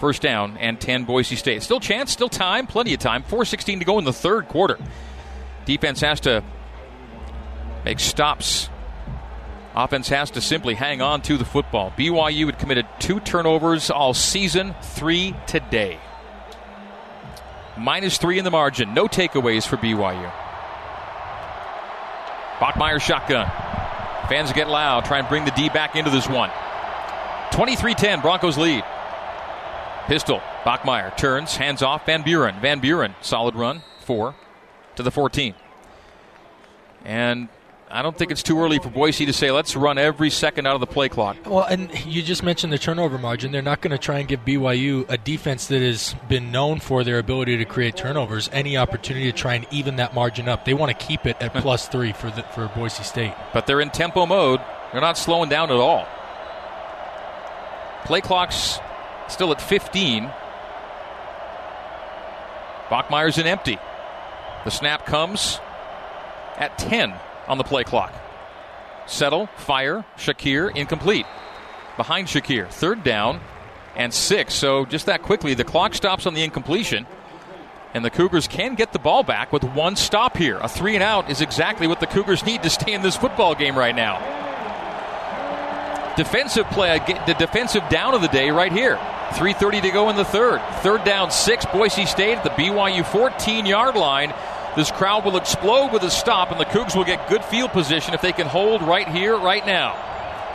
First 0.00 0.20
down 0.20 0.58
and 0.58 0.78
10 0.78 1.04
Boise 1.04 1.36
State. 1.36 1.62
Still 1.62 1.80
chance, 1.80 2.12
still 2.12 2.28
time, 2.28 2.66
plenty 2.66 2.92
of 2.92 3.00
time. 3.00 3.22
4.16 3.22 3.78
to 3.78 3.84
go 3.84 3.98
in 3.98 4.04
the 4.04 4.12
third 4.12 4.48
quarter. 4.48 4.78
Defense 5.64 6.00
has 6.00 6.20
to 6.20 6.44
make 7.84 7.98
stops 7.98 8.68
Offense 9.76 10.08
has 10.08 10.30
to 10.30 10.40
simply 10.40 10.74
hang 10.74 11.02
on 11.02 11.20
to 11.22 11.36
the 11.36 11.44
football. 11.44 11.92
BYU 11.98 12.46
had 12.46 12.58
committed 12.58 12.86
two 12.98 13.20
turnovers 13.20 13.90
all 13.90 14.14
season, 14.14 14.74
three 14.80 15.34
today. 15.46 16.00
Minus 17.76 18.16
three 18.16 18.38
in 18.38 18.44
the 18.44 18.50
margin. 18.50 18.94
No 18.94 19.06
takeaways 19.06 19.66
for 19.66 19.76
BYU. 19.76 20.32
Bachmeier 22.58 22.98
shotgun. 22.98 23.46
Fans 24.30 24.50
get 24.54 24.68
loud. 24.68 25.04
Try 25.04 25.18
and 25.18 25.28
bring 25.28 25.44
the 25.44 25.50
D 25.50 25.68
back 25.68 25.94
into 25.94 26.10
this 26.10 26.26
one. 26.26 26.50
23 27.50 27.94
10, 27.94 28.22
Broncos 28.22 28.56
lead. 28.56 28.82
Pistol. 30.06 30.40
Bachmeier 30.64 31.14
turns, 31.18 31.54
hands 31.54 31.82
off 31.82 32.06
Van 32.06 32.22
Buren. 32.22 32.58
Van 32.60 32.80
Buren, 32.80 33.14
solid 33.20 33.54
run. 33.54 33.82
Four 34.00 34.34
to 34.94 35.02
the 35.02 35.10
14. 35.10 35.54
And 37.04 37.48
I 37.88 38.02
don't 38.02 38.18
think 38.18 38.32
it's 38.32 38.42
too 38.42 38.58
early 38.58 38.80
for 38.80 38.90
Boise 38.90 39.26
to 39.26 39.32
say, 39.32 39.52
let's 39.52 39.76
run 39.76 39.96
every 39.96 40.28
second 40.28 40.66
out 40.66 40.74
of 40.74 40.80
the 40.80 40.88
play 40.88 41.08
clock. 41.08 41.36
Well, 41.46 41.62
and 41.62 41.88
you 42.04 42.20
just 42.20 42.42
mentioned 42.42 42.72
the 42.72 42.78
turnover 42.78 43.16
margin. 43.16 43.52
They're 43.52 43.62
not 43.62 43.80
going 43.80 43.92
to 43.92 43.98
try 43.98 44.18
and 44.18 44.26
give 44.26 44.44
BYU 44.44 45.08
a 45.08 45.16
defense 45.16 45.68
that 45.68 45.82
has 45.82 46.14
been 46.28 46.50
known 46.50 46.80
for 46.80 47.04
their 47.04 47.20
ability 47.20 47.58
to 47.58 47.64
create 47.64 47.96
turnovers 47.96 48.50
any 48.52 48.76
opportunity 48.76 49.30
to 49.30 49.36
try 49.36 49.54
and 49.54 49.66
even 49.70 49.96
that 49.96 50.14
margin 50.14 50.48
up. 50.48 50.64
They 50.64 50.74
want 50.74 50.98
to 50.98 51.06
keep 51.06 51.26
it 51.26 51.36
at 51.40 51.54
plus 51.62 51.86
three 51.86 52.12
for, 52.12 52.28
the, 52.30 52.42
for 52.42 52.68
Boise 52.74 53.04
State. 53.04 53.34
But 53.52 53.68
they're 53.68 53.80
in 53.80 53.90
tempo 53.90 54.26
mode. 54.26 54.60
They're 54.90 55.00
not 55.00 55.16
slowing 55.16 55.48
down 55.48 55.70
at 55.70 55.76
all. 55.76 56.06
Play 58.04 58.20
clock's 58.20 58.80
still 59.28 59.52
at 59.52 59.62
15. 59.62 60.24
Bachmeier's 62.90 63.38
in 63.38 63.46
empty. 63.46 63.78
The 64.64 64.70
snap 64.70 65.06
comes 65.06 65.60
at 66.56 66.76
10 66.78 67.14
on 67.48 67.58
the 67.58 67.64
play 67.64 67.84
clock. 67.84 68.14
Settle, 69.06 69.46
fire, 69.56 70.04
Shakir, 70.16 70.74
incomplete. 70.74 71.26
Behind 71.96 72.26
Shakir, 72.26 72.68
third 72.68 73.04
down 73.04 73.40
and 73.94 74.12
six. 74.12 74.54
So 74.54 74.84
just 74.84 75.06
that 75.06 75.22
quickly, 75.22 75.54
the 75.54 75.64
clock 75.64 75.94
stops 75.94 76.26
on 76.26 76.34
the 76.34 76.42
incompletion. 76.42 77.06
And 77.94 78.04
the 78.04 78.10
Cougars 78.10 78.46
can 78.46 78.74
get 78.74 78.92
the 78.92 78.98
ball 78.98 79.22
back 79.22 79.52
with 79.52 79.64
one 79.64 79.96
stop 79.96 80.36
here. 80.36 80.58
A 80.58 80.68
three 80.68 80.94
and 80.94 81.02
out 81.02 81.30
is 81.30 81.40
exactly 81.40 81.86
what 81.86 82.00
the 82.00 82.06
Cougars 82.06 82.44
need 82.44 82.62
to 82.62 82.68
stay 82.68 82.92
in 82.92 83.00
this 83.00 83.16
football 83.16 83.54
game 83.54 83.76
right 83.76 83.96
now. 83.96 84.44
Defensive 86.16 86.66
play, 86.70 86.98
uh, 86.98 87.26
the 87.26 87.34
defensive 87.34 87.82
down 87.88 88.14
of 88.14 88.22
the 88.22 88.28
day 88.28 88.50
right 88.50 88.72
here. 88.72 88.96
3.30 89.30 89.82
to 89.82 89.90
go 89.90 90.08
in 90.08 90.16
the 90.16 90.24
third. 90.24 90.60
Third 90.80 91.04
down, 91.04 91.30
six. 91.30 91.66
Boise 91.66 92.06
State 92.06 92.38
at 92.38 92.44
the 92.44 92.50
BYU 92.50 93.04
14 93.04 93.66
yard 93.66 93.96
line. 93.96 94.32
This 94.76 94.90
crowd 94.90 95.24
will 95.24 95.38
explode 95.38 95.90
with 95.90 96.02
a 96.02 96.10
stop, 96.10 96.50
and 96.50 96.60
the 96.60 96.66
Cougs 96.66 96.94
will 96.94 97.04
get 97.04 97.30
good 97.30 97.42
field 97.44 97.70
position 97.70 98.12
if 98.12 98.20
they 98.20 98.32
can 98.32 98.46
hold 98.46 98.82
right 98.82 99.08
here, 99.08 99.34
right 99.36 99.64
now. 99.64 99.94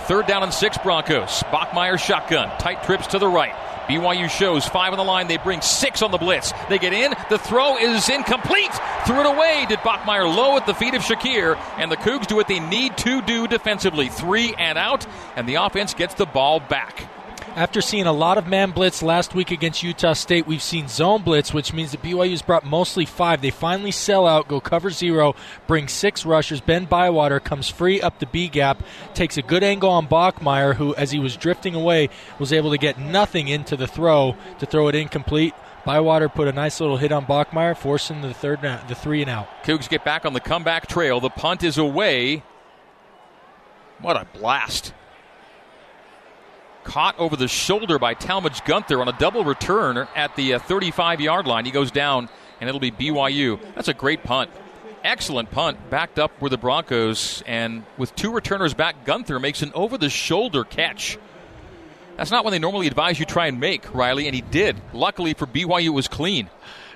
Third 0.01 0.27
down 0.27 0.43
and 0.43 0.53
six 0.53 0.77
Broncos. 0.77 1.43
Bachmeier 1.51 1.99
shotgun. 1.99 2.49
Tight 2.59 2.83
trips 2.83 3.07
to 3.07 3.19
the 3.19 3.27
right. 3.27 3.53
BYU 3.87 4.29
shows 4.29 4.65
five 4.65 4.93
on 4.93 4.97
the 4.97 5.03
line. 5.03 5.27
They 5.27 5.37
bring 5.37 5.61
six 5.61 6.01
on 6.01 6.11
the 6.11 6.17
blitz. 6.17 6.53
They 6.69 6.77
get 6.77 6.93
in. 6.93 7.13
The 7.29 7.37
throw 7.37 7.77
is 7.77 8.09
incomplete. 8.09 8.71
Threw 9.05 9.19
it 9.21 9.25
away. 9.25 9.65
Did 9.67 9.79
Bachmeier 9.79 10.33
low 10.33 10.55
at 10.55 10.65
the 10.65 10.73
feet 10.73 10.93
of 10.93 11.01
Shakir. 11.01 11.57
And 11.77 11.91
the 11.91 11.97
Cougs 11.97 12.27
do 12.27 12.35
what 12.35 12.47
they 12.47 12.59
need 12.59 12.97
to 12.99 13.21
do 13.21 13.47
defensively. 13.47 14.09
Three 14.09 14.53
and 14.55 14.77
out. 14.77 15.05
And 15.35 15.47
the 15.49 15.55
offense 15.55 15.93
gets 15.93 16.13
the 16.13 16.25
ball 16.25 16.59
back. 16.59 17.10
After 17.55 17.81
seeing 17.81 18.07
a 18.07 18.13
lot 18.13 18.37
of 18.37 18.47
man 18.47 18.71
blitz 18.71 19.03
last 19.03 19.35
week 19.35 19.51
against 19.51 19.83
Utah 19.83 20.13
State, 20.13 20.47
we've 20.47 20.61
seen 20.61 20.87
zone 20.87 21.21
blitz, 21.21 21.53
which 21.53 21.73
means 21.73 21.91
that 21.91 22.01
BYU's 22.01 22.41
brought 22.41 22.65
mostly 22.65 23.05
five. 23.05 23.41
They 23.41 23.49
finally 23.49 23.91
sell 23.91 24.25
out, 24.25 24.47
go 24.47 24.61
cover 24.61 24.89
zero, 24.89 25.35
bring 25.67 25.89
six 25.89 26.25
rushers. 26.25 26.61
Ben 26.61 26.85
Bywater 26.85 27.41
comes 27.41 27.67
free 27.67 27.99
up 28.01 28.19
the 28.19 28.25
B 28.25 28.47
gap, 28.47 28.81
takes 29.13 29.37
a 29.37 29.41
good 29.41 29.63
angle 29.63 29.89
on 29.89 30.07
Bachmeier, 30.07 30.75
who, 30.75 30.95
as 30.95 31.11
he 31.11 31.19
was 31.19 31.35
drifting 31.35 31.75
away, 31.75 32.09
was 32.39 32.53
able 32.53 32.71
to 32.71 32.77
get 32.77 32.97
nothing 32.97 33.49
into 33.49 33.75
the 33.75 33.87
throw 33.87 34.37
to 34.59 34.65
throw 34.65 34.87
it 34.87 34.95
incomplete. 34.95 35.53
Bywater 35.85 36.29
put 36.29 36.47
a 36.47 36.53
nice 36.53 36.79
little 36.79 36.97
hit 36.97 37.11
on 37.11 37.25
Bachmeier, 37.25 37.75
forcing 37.75 38.21
the 38.21 38.33
third, 38.33 38.61
the 38.61 38.95
three 38.95 39.21
and 39.21 39.29
out. 39.29 39.49
Cougs 39.63 39.89
get 39.89 40.05
back 40.05 40.25
on 40.25 40.31
the 40.31 40.39
comeback 40.39 40.87
trail. 40.87 41.19
The 41.19 41.29
punt 41.29 41.63
is 41.63 41.77
away. 41.77 42.43
What 43.99 44.15
a 44.15 44.25
blast! 44.33 44.93
Caught 46.83 47.17
over 47.19 47.35
the 47.35 47.47
shoulder 47.47 47.99
by 47.99 48.13
Talmadge 48.13 48.63
Gunther 48.65 48.99
on 49.01 49.07
a 49.07 49.17
double 49.17 49.43
return 49.43 50.07
at 50.15 50.35
the 50.35 50.57
35 50.57 51.19
uh, 51.19 51.23
yard 51.23 51.47
line. 51.47 51.65
He 51.65 51.71
goes 51.71 51.91
down, 51.91 52.29
and 52.59 52.67
it'll 52.67 52.79
be 52.79 52.91
BYU. 52.91 53.59
That's 53.75 53.87
a 53.87 53.93
great 53.93 54.23
punt. 54.23 54.49
Excellent 55.03 55.51
punt. 55.51 55.89
Backed 55.89 56.19
up 56.19 56.39
were 56.41 56.49
the 56.49 56.57
Broncos, 56.57 57.43
and 57.45 57.83
with 57.97 58.15
two 58.15 58.31
returners 58.31 58.73
back, 58.73 59.05
Gunther 59.05 59.39
makes 59.39 59.61
an 59.61 59.71
over 59.73 59.97
the 59.97 60.09
shoulder 60.09 60.63
catch. 60.63 61.17
That's 62.17 62.31
not 62.31 62.43
one 62.43 62.51
they 62.51 62.59
normally 62.59 62.87
advise 62.87 63.19
you 63.19 63.25
try 63.25 63.47
and 63.47 63.59
make, 63.59 63.93
Riley, 63.93 64.27
and 64.27 64.35
he 64.35 64.41
did. 64.41 64.79
Luckily 64.93 65.33
for 65.33 65.47
BYU, 65.47 65.85
it 65.85 65.89
was 65.89 66.07
clean 66.07 66.49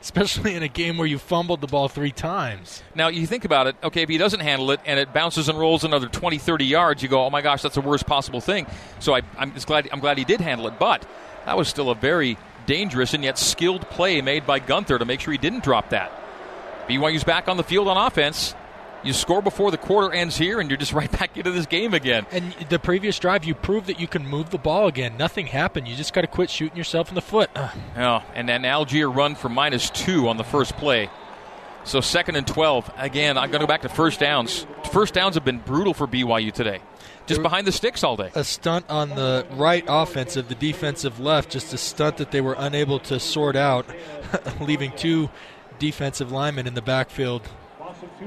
especially 0.05 0.53
in 0.53 0.61
a 0.61 0.67
game 0.67 0.99
where 0.99 1.07
you 1.07 1.17
fumbled 1.17 1.61
the 1.61 1.67
ball 1.67 1.87
three 1.87 2.11
times. 2.11 2.83
Now, 2.93 3.07
you 3.07 3.25
think 3.25 3.43
about 3.43 3.65
it, 3.65 3.75
okay, 3.83 4.03
if 4.03 4.09
he 4.09 4.19
doesn't 4.19 4.39
handle 4.39 4.69
it 4.69 4.79
and 4.85 4.99
it 4.99 5.11
bounces 5.11 5.49
and 5.49 5.57
rolls 5.57 5.83
another 5.83 6.07
20, 6.07 6.37
30 6.37 6.63
yards, 6.63 7.01
you 7.01 7.09
go, 7.09 7.25
oh 7.25 7.31
my 7.31 7.41
gosh, 7.41 7.63
that's 7.63 7.73
the 7.73 7.81
worst 7.81 8.05
possible 8.05 8.39
thing. 8.39 8.67
So 8.99 9.15
I, 9.15 9.23
am 9.35 9.51
glad, 9.65 9.89
I'm 9.91 9.99
glad 9.99 10.19
he 10.19 10.23
did 10.23 10.41
handle 10.41 10.67
it, 10.67 10.77
but 10.77 11.07
that 11.47 11.57
was 11.57 11.67
still 11.67 11.89
a 11.89 11.95
very 11.95 12.37
dangerous 12.67 13.15
and 13.15 13.23
yet 13.23 13.39
skilled 13.39 13.89
play 13.89 14.21
made 14.21 14.45
by 14.45 14.59
Gunther 14.59 14.99
to 14.99 15.05
make 15.05 15.21
sure 15.21 15.31
he 15.31 15.39
didn't 15.39 15.63
drop 15.63 15.89
that. 15.89 16.11
BYU's 16.87 17.23
back 17.23 17.47
on 17.47 17.57
the 17.57 17.63
field 17.63 17.87
on 17.87 17.97
offense. 17.97 18.53
You 19.05 19.13
score 19.13 19.43
before 19.43 19.69
the 19.69 19.77
quarter 19.77 20.11
ends 20.11 20.35
here, 20.35 20.59
and 20.59 20.67
you're 20.67 20.77
just 20.77 20.91
right 21.01 21.11
back 21.11 21.37
into 21.37 21.51
this 21.51 21.67
game 21.67 21.93
again. 21.93 22.25
And 22.31 22.53
the 22.69 22.79
previous 22.79 23.19
drive, 23.19 23.45
you 23.45 23.53
proved 23.53 23.85
that 23.87 23.99
you 23.99 24.07
can 24.07 24.27
move 24.27 24.49
the 24.49 24.57
ball 24.57 24.87
again. 24.87 25.15
Nothing 25.15 25.45
happened. 25.45 25.87
You 25.87 25.95
just 25.95 26.11
got 26.11 26.21
to 26.21 26.27
quit 26.27 26.49
shooting 26.49 26.75
yourself 26.75 27.09
in 27.09 27.15
the 27.15 27.21
foot. 27.21 27.49
Yeah, 27.95 28.23
and 28.33 28.49
then 28.49 28.63
Allgeier 28.63 29.13
run 29.13 29.35
for 29.35 29.47
minus 29.47 29.89
two 29.89 30.27
on 30.27 30.37
the 30.37 30.43
first 30.43 30.75
play. 30.75 31.09
So 31.85 32.01
second 32.01 32.35
and 32.35 32.45
12. 32.45 32.91
Again, 32.97 33.37
I'm 33.37 33.51
going 33.51 33.61
to 33.61 33.65
go 33.65 33.67
back 33.67 33.83
to 33.83 33.89
first 33.89 34.19
downs. 34.19 34.65
First 34.91 35.13
downs 35.13 35.35
have 35.35 35.45
been 35.45 35.59
brutal 35.59 35.93
for 35.93 36.07
BYU 36.07 36.51
today. 36.51 36.81
Just 37.25 37.41
behind 37.41 37.67
the 37.67 37.71
sticks 37.71 38.03
all 38.03 38.17
day. 38.17 38.31
A 38.35 38.43
stunt 38.43 38.85
on 38.89 39.09
the 39.09 39.45
right 39.51 39.83
offensive, 39.87 40.49
the 40.49 40.55
defensive 40.55 41.19
left, 41.19 41.51
just 41.51 41.73
a 41.73 41.77
stunt 41.77 42.17
that 42.17 42.31
they 42.31 42.41
were 42.41 42.55
unable 42.57 42.99
to 42.99 43.19
sort 43.19 43.55
out, 43.55 43.85
leaving 44.59 44.91
two 44.91 45.29
defensive 45.79 46.31
linemen 46.31 46.67
in 46.67 46.73
the 46.73 46.81
backfield 46.81 47.47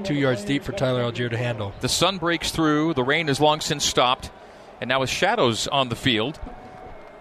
two 0.05 0.15
yards 0.15 0.45
deep 0.45 0.63
for 0.63 0.73
Tyler 0.73 1.03
Allgeier 1.03 1.31
to 1.31 1.37
handle. 1.37 1.73
The 1.81 1.89
sun 1.89 2.19
breaks 2.19 2.51
through. 2.51 2.95
The 2.95 3.03
rain 3.03 3.29
has 3.29 3.41
long 3.41 3.61
since 3.61 3.85
stopped. 3.85 4.31
And 4.81 4.89
now 4.89 5.01
with 5.01 5.11
shadows 5.11 5.67
on 5.67 5.89
the 5.89 5.97
field, 5.97 6.39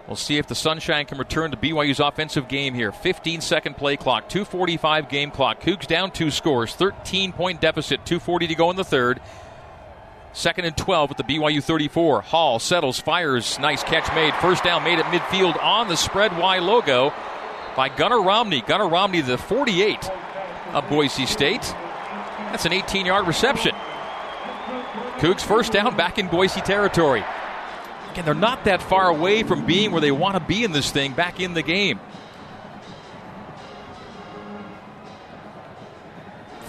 we'll 0.06 0.16
see 0.16 0.38
if 0.38 0.48
the 0.48 0.56
sunshine 0.56 1.06
can 1.06 1.18
return 1.18 1.52
to 1.52 1.58
BYU's 1.58 2.00
offensive 2.00 2.48
game 2.48 2.74
here. 2.74 2.92
15 2.92 3.42
second 3.42 3.78
play 3.78 3.98
clock, 3.98 4.30
245 4.30 5.10
game 5.10 5.32
clock. 5.32 5.62
Cougs 5.62 5.88
down 5.88 6.12
two 6.12 6.30
scores, 6.30 6.76
13 6.76 7.32
point 7.32 7.62
deficit, 7.62 8.06
240 8.06 8.48
to 8.48 8.56
go 8.56 8.70
in 8.70 8.76
the 8.76 8.84
third. 8.84 9.20
Second 10.34 10.66
and 10.66 10.78
12 10.78 11.12
at 11.12 11.18
the 11.18 11.24
BYU 11.24 11.64
34. 11.64 12.22
Hall 12.22 12.60
settles, 12.60 13.00
fires. 13.00 13.58
Nice 13.58 13.84
catch 13.84 14.14
made. 14.14 14.36
First 14.36 14.64
down 14.64 14.84
made 14.84 15.00
at 15.00 15.06
midfield 15.06 15.62
on 15.64 15.88
the 15.88 15.98
spread 15.98 16.38
Y 16.38 16.60
logo 16.60 17.12
by 17.76 17.90
Gunnar 17.90 18.22
Romney. 18.22 18.62
Gunnar 18.62 18.88
Romney, 18.88 19.22
the 19.22 19.40
48 19.40 20.12
of 20.74 20.88
Boise 20.90 21.26
State. 21.26 21.74
That's 22.58 22.66
an 22.66 22.74
18 22.74 23.06
yard 23.06 23.28
reception. 23.28 23.76
Cougs 25.20 25.42
first 25.42 25.72
down 25.72 25.96
back 25.96 26.18
in 26.18 26.28
Boise 26.28 26.60
territory. 26.62 27.24
Again, 28.12 28.26
they're 28.26 28.34
not 28.34 28.64
that 28.64 28.82
far 28.82 29.10
away 29.10 29.44
from 29.44 29.68
being 29.68 29.92
where 29.92 30.02
they 30.02 30.10
want 30.10 30.38
to 30.38 30.40
be 30.40 30.64
in 30.64 30.72
this 30.72 30.90
thing 30.90 31.14
back 31.14 31.40
in 31.40 31.54
the 31.54 31.62
game. 31.62 32.00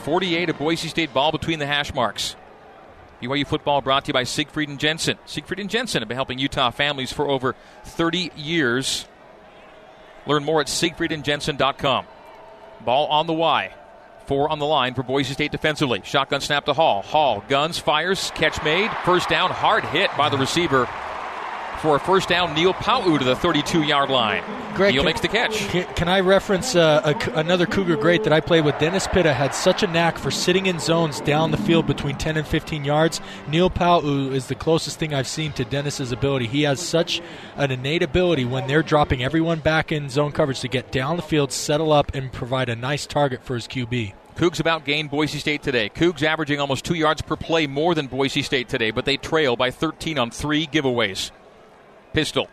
48 0.02 0.50
of 0.50 0.58
Boise 0.58 0.88
State 0.88 1.14
ball 1.14 1.32
between 1.32 1.58
the 1.58 1.66
hash 1.66 1.94
marks. 1.94 2.36
BYU 3.22 3.46
football 3.46 3.80
brought 3.80 4.04
to 4.04 4.08
you 4.10 4.12
by 4.12 4.24
Siegfried 4.24 4.68
and 4.68 4.78
Jensen. 4.78 5.16
Siegfried 5.24 5.58
and 5.58 5.70
Jensen 5.70 6.02
have 6.02 6.08
been 6.08 6.16
helping 6.18 6.38
Utah 6.38 6.70
families 6.70 7.14
for 7.14 7.26
over 7.26 7.54
30 7.84 8.32
years. 8.36 9.06
Learn 10.26 10.44
more 10.44 10.60
at 10.60 10.66
siegfriedandjensen.com. 10.66 12.04
Ball 12.84 13.06
on 13.06 13.26
the 13.26 13.32
Y. 13.32 13.72
Four 14.28 14.50
on 14.50 14.58
the 14.58 14.66
line 14.66 14.92
for 14.92 15.02
Boise 15.02 15.32
State 15.32 15.52
defensively. 15.52 16.02
Shotgun 16.04 16.42
snap 16.42 16.66
to 16.66 16.74
Hall. 16.74 17.00
Hall 17.00 17.42
guns, 17.48 17.78
fires, 17.78 18.30
catch 18.34 18.62
made. 18.62 18.90
First 19.06 19.30
down, 19.30 19.50
hard 19.50 19.86
hit 19.86 20.10
by 20.18 20.28
the 20.28 20.36
receiver 20.36 20.86
for 21.78 21.96
a 21.96 22.00
first 22.00 22.28
down. 22.28 22.54
Neil 22.54 22.74
Pau'u 22.74 23.18
to 23.18 23.24
the 23.24 23.36
32 23.36 23.82
yard 23.82 24.10
line. 24.10 24.42
Greg, 24.74 24.94
Neil 24.94 25.02
can, 25.02 25.06
makes 25.06 25.20
the 25.20 25.28
catch. 25.28 25.56
Can, 25.68 26.08
I 26.08 26.20
reference 26.20 26.76
uh, 26.76 27.00
a, 27.04 27.38
another 27.38 27.66
Cougar 27.66 27.96
great 27.96 28.22
that 28.24 28.32
I 28.32 28.40
played 28.40 28.64
with? 28.64 28.78
Dennis 28.78 29.08
Pitta 29.08 29.34
had 29.34 29.54
such 29.54 29.82
a 29.82 29.86
knack 29.86 30.18
for 30.18 30.30
sitting 30.30 30.66
in 30.66 30.78
zones 30.78 31.20
down 31.20 31.50
the 31.50 31.56
field 31.56 31.86
between 31.86 32.16
10 32.16 32.36
and 32.36 32.46
15 32.46 32.84
yards. 32.84 33.20
Neil 33.48 33.70
Pau'u 33.70 34.32
is 34.32 34.46
the 34.46 34.54
closest 34.54 34.98
thing 34.98 35.12
I've 35.12 35.26
seen 35.26 35.52
to 35.54 35.64
Dennis's 35.64 36.12
ability. 36.12 36.46
He 36.46 36.62
has 36.62 36.80
such 36.80 37.20
an 37.56 37.70
innate 37.70 38.02
ability 38.02 38.44
when 38.44 38.68
they're 38.68 38.82
dropping 38.82 39.24
everyone 39.24 39.58
back 39.58 39.90
in 39.90 40.08
zone 40.08 40.32
coverage 40.32 40.60
to 40.60 40.68
get 40.68 40.92
down 40.92 41.16
the 41.16 41.22
field, 41.22 41.50
settle 41.50 41.92
up, 41.92 42.14
and 42.14 42.32
provide 42.32 42.68
a 42.68 42.76
nice 42.76 43.04
target 43.04 43.42
for 43.42 43.54
his 43.54 43.66
QB. 43.66 44.12
Cougs 44.36 44.60
about 44.60 44.84
gained 44.84 45.10
Boise 45.10 45.40
State 45.40 45.64
today. 45.64 45.88
Cougs 45.88 46.22
averaging 46.22 46.60
almost 46.60 46.84
two 46.84 46.94
yards 46.94 47.20
per 47.20 47.34
play 47.34 47.66
more 47.66 47.96
than 47.96 48.06
Boise 48.06 48.42
State 48.42 48.68
today, 48.68 48.92
but 48.92 49.04
they 49.04 49.16
trail 49.16 49.56
by 49.56 49.72
13 49.72 50.16
on 50.16 50.30
three 50.30 50.64
giveaways. 50.68 51.32
Pistol. 52.18 52.48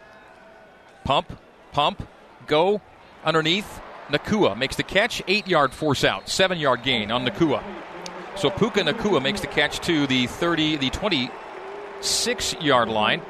Pump, 1.06 1.40
pump, 1.72 2.08
go, 2.46 2.82
underneath. 3.24 3.82
Nacua 4.10 4.56
makes 4.56 4.76
the 4.76 4.84
catch, 4.84 5.24
eight 5.28 5.48
yard 5.48 5.74
force 5.74 6.04
out, 6.04 6.30
seven 6.30 6.60
yard 6.60 6.84
gain 6.84 7.10
on 7.10 7.26
Nacua. 7.26 7.64
So 8.36 8.52
Puka 8.52 8.82
Nacua 8.82 9.24
makes 9.24 9.42
the 9.42 9.48
catch 9.48 9.80
to 9.88 10.06
the 10.06 10.28
30, 10.28 10.76
the 10.76 10.92
26 10.92 12.54
yard 12.62 12.90
line. 12.90 13.24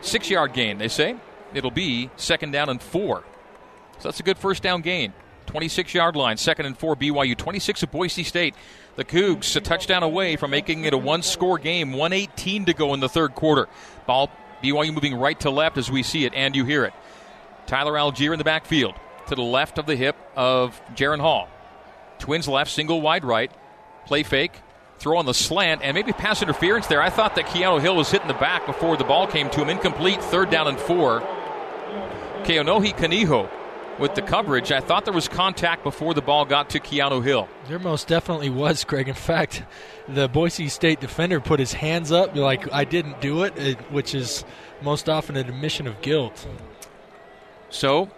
Six 0.00 0.30
yard 0.30 0.54
gain, 0.54 0.78
they 0.78 0.88
say. 0.88 1.16
It'll 1.52 1.70
be 1.70 2.08
second 2.16 2.52
down 2.52 2.70
and 2.70 2.80
four. 2.80 3.22
So 3.98 4.08
that's 4.08 4.20
a 4.20 4.22
good 4.22 4.38
first 4.38 4.62
down 4.62 4.80
gain. 4.80 5.12
26 5.44 5.92
yard 5.92 6.16
line, 6.16 6.38
second 6.38 6.64
and 6.64 6.78
four 6.78 6.96
BYU, 6.96 7.36
26 7.36 7.82
of 7.82 7.90
Boise 7.90 8.24
State. 8.24 8.54
The 8.96 9.04
Cougs 9.04 9.54
a 9.56 9.60
touchdown 9.60 10.02
away 10.02 10.36
from 10.36 10.52
making 10.52 10.86
it 10.86 10.94
a 10.94 10.98
one 10.98 11.22
score 11.22 11.58
game, 11.58 11.92
118 11.92 12.64
to 12.64 12.72
go 12.72 12.94
in 12.94 13.00
the 13.00 13.10
third 13.10 13.34
quarter. 13.34 13.68
Ball 14.06 14.30
BYU 14.62 14.92
moving 14.92 15.14
right 15.14 15.38
to 15.40 15.50
left 15.50 15.78
as 15.78 15.90
we 15.90 16.02
see 16.02 16.24
it, 16.24 16.34
and 16.34 16.54
you 16.54 16.64
hear 16.64 16.84
it. 16.84 16.92
Tyler 17.66 17.92
Allgeier 17.92 18.32
in 18.32 18.38
the 18.38 18.44
backfield 18.44 18.94
to 19.28 19.34
the 19.34 19.42
left 19.42 19.78
of 19.78 19.86
the 19.86 19.96
hip 19.96 20.16
of 20.36 20.80
Jaren 20.94 21.20
Hall. 21.20 21.48
Twins 22.18 22.48
left, 22.48 22.70
single 22.70 23.00
wide 23.00 23.24
right. 23.24 23.50
Play 24.06 24.22
fake, 24.22 24.52
throw 24.98 25.18
on 25.18 25.26
the 25.26 25.34
slant, 25.34 25.82
and 25.82 25.94
maybe 25.94 26.12
pass 26.12 26.42
interference 26.42 26.86
there. 26.86 27.00
I 27.00 27.10
thought 27.10 27.36
that 27.36 27.46
Keanu 27.46 27.80
Hill 27.80 27.96
was 27.96 28.10
hitting 28.10 28.28
the 28.28 28.34
back 28.34 28.66
before 28.66 28.96
the 28.96 29.04
ball 29.04 29.26
came 29.26 29.48
to 29.50 29.60
him. 29.62 29.68
Incomplete, 29.68 30.22
third 30.22 30.50
down 30.50 30.68
and 30.68 30.78
four. 30.78 31.20
Kaonohi 32.42 32.96
Kaniho 32.96 33.48
with 34.00 34.14
the 34.14 34.22
coverage. 34.22 34.72
I 34.72 34.80
thought 34.80 35.04
there 35.04 35.14
was 35.14 35.28
contact 35.28 35.84
before 35.84 36.14
the 36.14 36.22
ball 36.22 36.44
got 36.44 36.70
to 36.70 36.80
Keanu 36.80 37.22
Hill. 37.22 37.48
There 37.68 37.78
most 37.78 38.08
definitely 38.08 38.50
was, 38.50 38.84
Craig. 38.84 39.08
In 39.08 39.14
fact, 39.14 39.62
the 40.08 40.28
Boise 40.28 40.68
State 40.68 41.00
defender 41.00 41.38
put 41.40 41.60
his 41.60 41.72
hands 41.72 42.10
up 42.10 42.34
like 42.34 42.72
I 42.72 42.84
didn't 42.84 43.20
do 43.20 43.44
it, 43.44 43.78
which 43.92 44.14
is 44.14 44.44
most 44.82 45.08
often 45.08 45.36
an 45.36 45.48
admission 45.48 45.86
of 45.86 46.00
guilt. 46.00 46.46
So, 47.68 48.10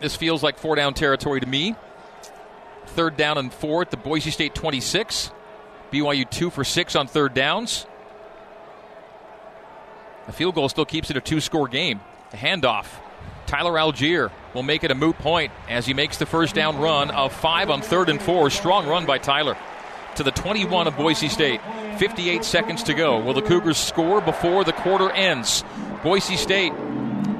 this 0.00 0.16
feels 0.16 0.42
like 0.42 0.58
four 0.58 0.74
down 0.76 0.94
territory 0.94 1.40
to 1.40 1.46
me. 1.46 1.76
Third 2.86 3.16
down 3.16 3.38
and 3.38 3.52
four 3.52 3.82
at 3.82 3.90
the 3.90 3.96
Boise 3.96 4.30
State 4.30 4.54
26. 4.54 5.30
BYU 5.92 6.28
two 6.28 6.50
for 6.50 6.64
six 6.64 6.96
on 6.96 7.06
third 7.06 7.34
downs. 7.34 7.86
The 10.26 10.32
field 10.32 10.54
goal 10.54 10.68
still 10.68 10.84
keeps 10.84 11.10
it 11.10 11.16
a 11.16 11.20
two 11.20 11.40
score 11.40 11.68
game. 11.68 12.00
The 12.30 12.36
handoff. 12.36 12.86
Tyler 13.50 13.72
Allgeier 13.72 14.30
will 14.54 14.62
make 14.62 14.84
it 14.84 14.92
a 14.92 14.94
moot 14.94 15.18
point 15.18 15.50
as 15.68 15.84
he 15.84 15.92
makes 15.92 16.18
the 16.18 16.24
first 16.24 16.54
down 16.54 16.78
run 16.78 17.10
of 17.10 17.32
five 17.32 17.68
on 17.68 17.82
third 17.82 18.08
and 18.08 18.22
four. 18.22 18.48
Strong 18.48 18.86
run 18.86 19.06
by 19.06 19.18
Tyler. 19.18 19.56
to 20.14 20.22
the 20.22 20.30
21 20.30 20.86
of 20.86 20.96
Boise 20.96 21.28
State. 21.28 21.60
58 21.98 22.44
seconds 22.44 22.84
to 22.84 22.94
go. 22.94 23.18
Will 23.18 23.34
the 23.34 23.42
Cougars 23.42 23.76
score 23.76 24.20
before 24.20 24.62
the 24.62 24.72
quarter 24.72 25.10
ends? 25.10 25.64
Boise 26.04 26.36
State 26.36 26.72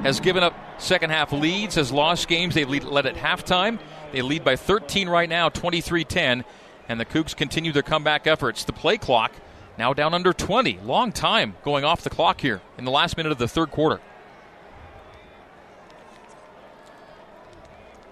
has 0.03 0.19
given 0.19 0.43
up 0.43 0.53
second 0.81 1.11
half 1.11 1.31
leads, 1.31 1.75
has 1.75 1.93
lost 1.93 2.27
games 2.27 2.55
they've 2.55 2.69
led 2.69 3.05
at 3.05 3.15
halftime. 3.15 3.79
They 4.11 4.21
lead 4.21 4.43
by 4.43 4.57
13 4.57 5.07
right 5.07 5.29
now, 5.29 5.47
23 5.47 6.03
10, 6.03 6.43
and 6.89 6.99
the 6.99 7.05
Cougs 7.05 7.33
continue 7.33 7.71
their 7.71 7.83
comeback 7.83 8.27
efforts. 8.27 8.65
The 8.65 8.73
play 8.73 8.97
clock 8.97 9.31
now 9.77 9.93
down 9.93 10.13
under 10.13 10.33
20. 10.33 10.79
Long 10.83 11.13
time 11.13 11.55
going 11.63 11.85
off 11.85 12.01
the 12.01 12.09
clock 12.09 12.41
here 12.41 12.59
in 12.77 12.83
the 12.83 12.91
last 12.91 13.15
minute 13.15 13.31
of 13.31 13.37
the 13.37 13.47
third 13.47 13.71
quarter. 13.71 14.01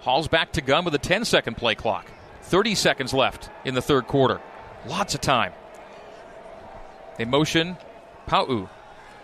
Hall's 0.01 0.27
back 0.27 0.53
to 0.53 0.61
gun 0.61 0.85
with 0.85 0.95
a 0.95 0.99
10 0.99 1.25
second 1.25 1.55
play 1.55 1.75
clock. 1.75 2.05
30 2.43 2.75
seconds 2.75 3.13
left 3.13 3.49
in 3.65 3.75
the 3.75 3.81
third 3.81 4.07
quarter. 4.07 4.41
Lots 4.87 5.13
of 5.13 5.21
time. 5.21 5.53
They 7.17 7.25
motion 7.25 7.77
Pau'u 8.27 8.69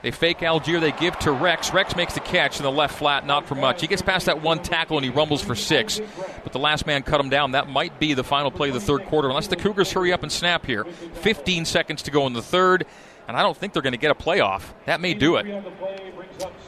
they 0.06 0.12
fake 0.12 0.38
Allgeier. 0.42 0.80
They 0.80 0.92
give 0.92 1.18
to 1.20 1.32
Rex. 1.32 1.74
Rex 1.74 1.96
makes 1.96 2.14
the 2.14 2.20
catch 2.20 2.58
in 2.58 2.64
the 2.64 2.72
left 2.72 2.96
flat, 2.96 3.26
not 3.26 3.48
for 3.48 3.56
much. 3.56 3.82
He 3.82 3.88
gets 3.88 4.04
past 4.04 4.28
that 4.28 4.40
one 4.40 4.62
tackle 4.62 4.98
and 5.00 5.04
he 5.04 5.10
rumbles 5.10 5.42
for 5.42 5.56
six. 5.56 6.00
But 6.44 6.54
the 6.54 6.60
last 6.60 6.86
man 6.86 7.02
cut 7.02 7.20
him 7.20 7.30
down. 7.30 7.54
That 7.54 7.68
might 7.68 8.00
be 8.00 8.14
the 8.14 8.24
final 8.24 8.52
play 8.52 8.68
of 8.68 8.76
the 8.76 8.80
third 8.80 9.06
quarter, 9.06 9.30
unless 9.30 9.48
the 9.48 9.56
Cougars 9.56 9.92
hurry 9.92 10.14
up 10.14 10.22
and 10.22 10.32
snap 10.32 10.64
here. 10.68 10.84
15 10.84 11.66
seconds 11.66 12.04
to 12.04 12.12
go 12.12 12.28
in 12.28 12.34
the 12.34 12.44
third. 12.44 12.86
And 13.28 13.36
I 13.36 13.42
don't 13.42 13.58
think 13.58 13.74
they're 13.74 13.82
going 13.82 13.94
to 13.94 13.98
get 13.98 14.12
a 14.12 14.14
playoff. 14.14 14.62
That 14.86 15.02
may 15.02 15.16
do 15.16 15.38
it. 15.38 15.48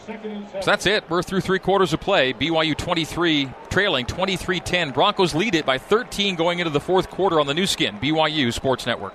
So 0.08 0.66
that's 0.66 0.86
it. 0.86 1.10
We're 1.10 1.22
through 1.22 1.42
three 1.42 1.60
quarters 1.60 1.92
of 1.94 2.00
play. 2.00 2.34
BYU 2.34 2.78
23 2.78 3.50
trailing 3.70 4.06
23 4.06 4.60
10. 4.60 4.92
Broncos 4.92 5.36
lead 5.36 5.54
it 5.54 5.66
by 5.66 5.78
13 5.78 6.36
going 6.36 6.60
into 6.60 6.72
the 6.72 6.80
fourth 6.80 7.10
quarter 7.10 7.40
on 7.40 7.48
the 7.48 7.54
Nu 7.54 7.68
Skin, 7.68 7.98
BYU 8.00 8.54
Sports 8.54 8.86
Network. 8.86 9.14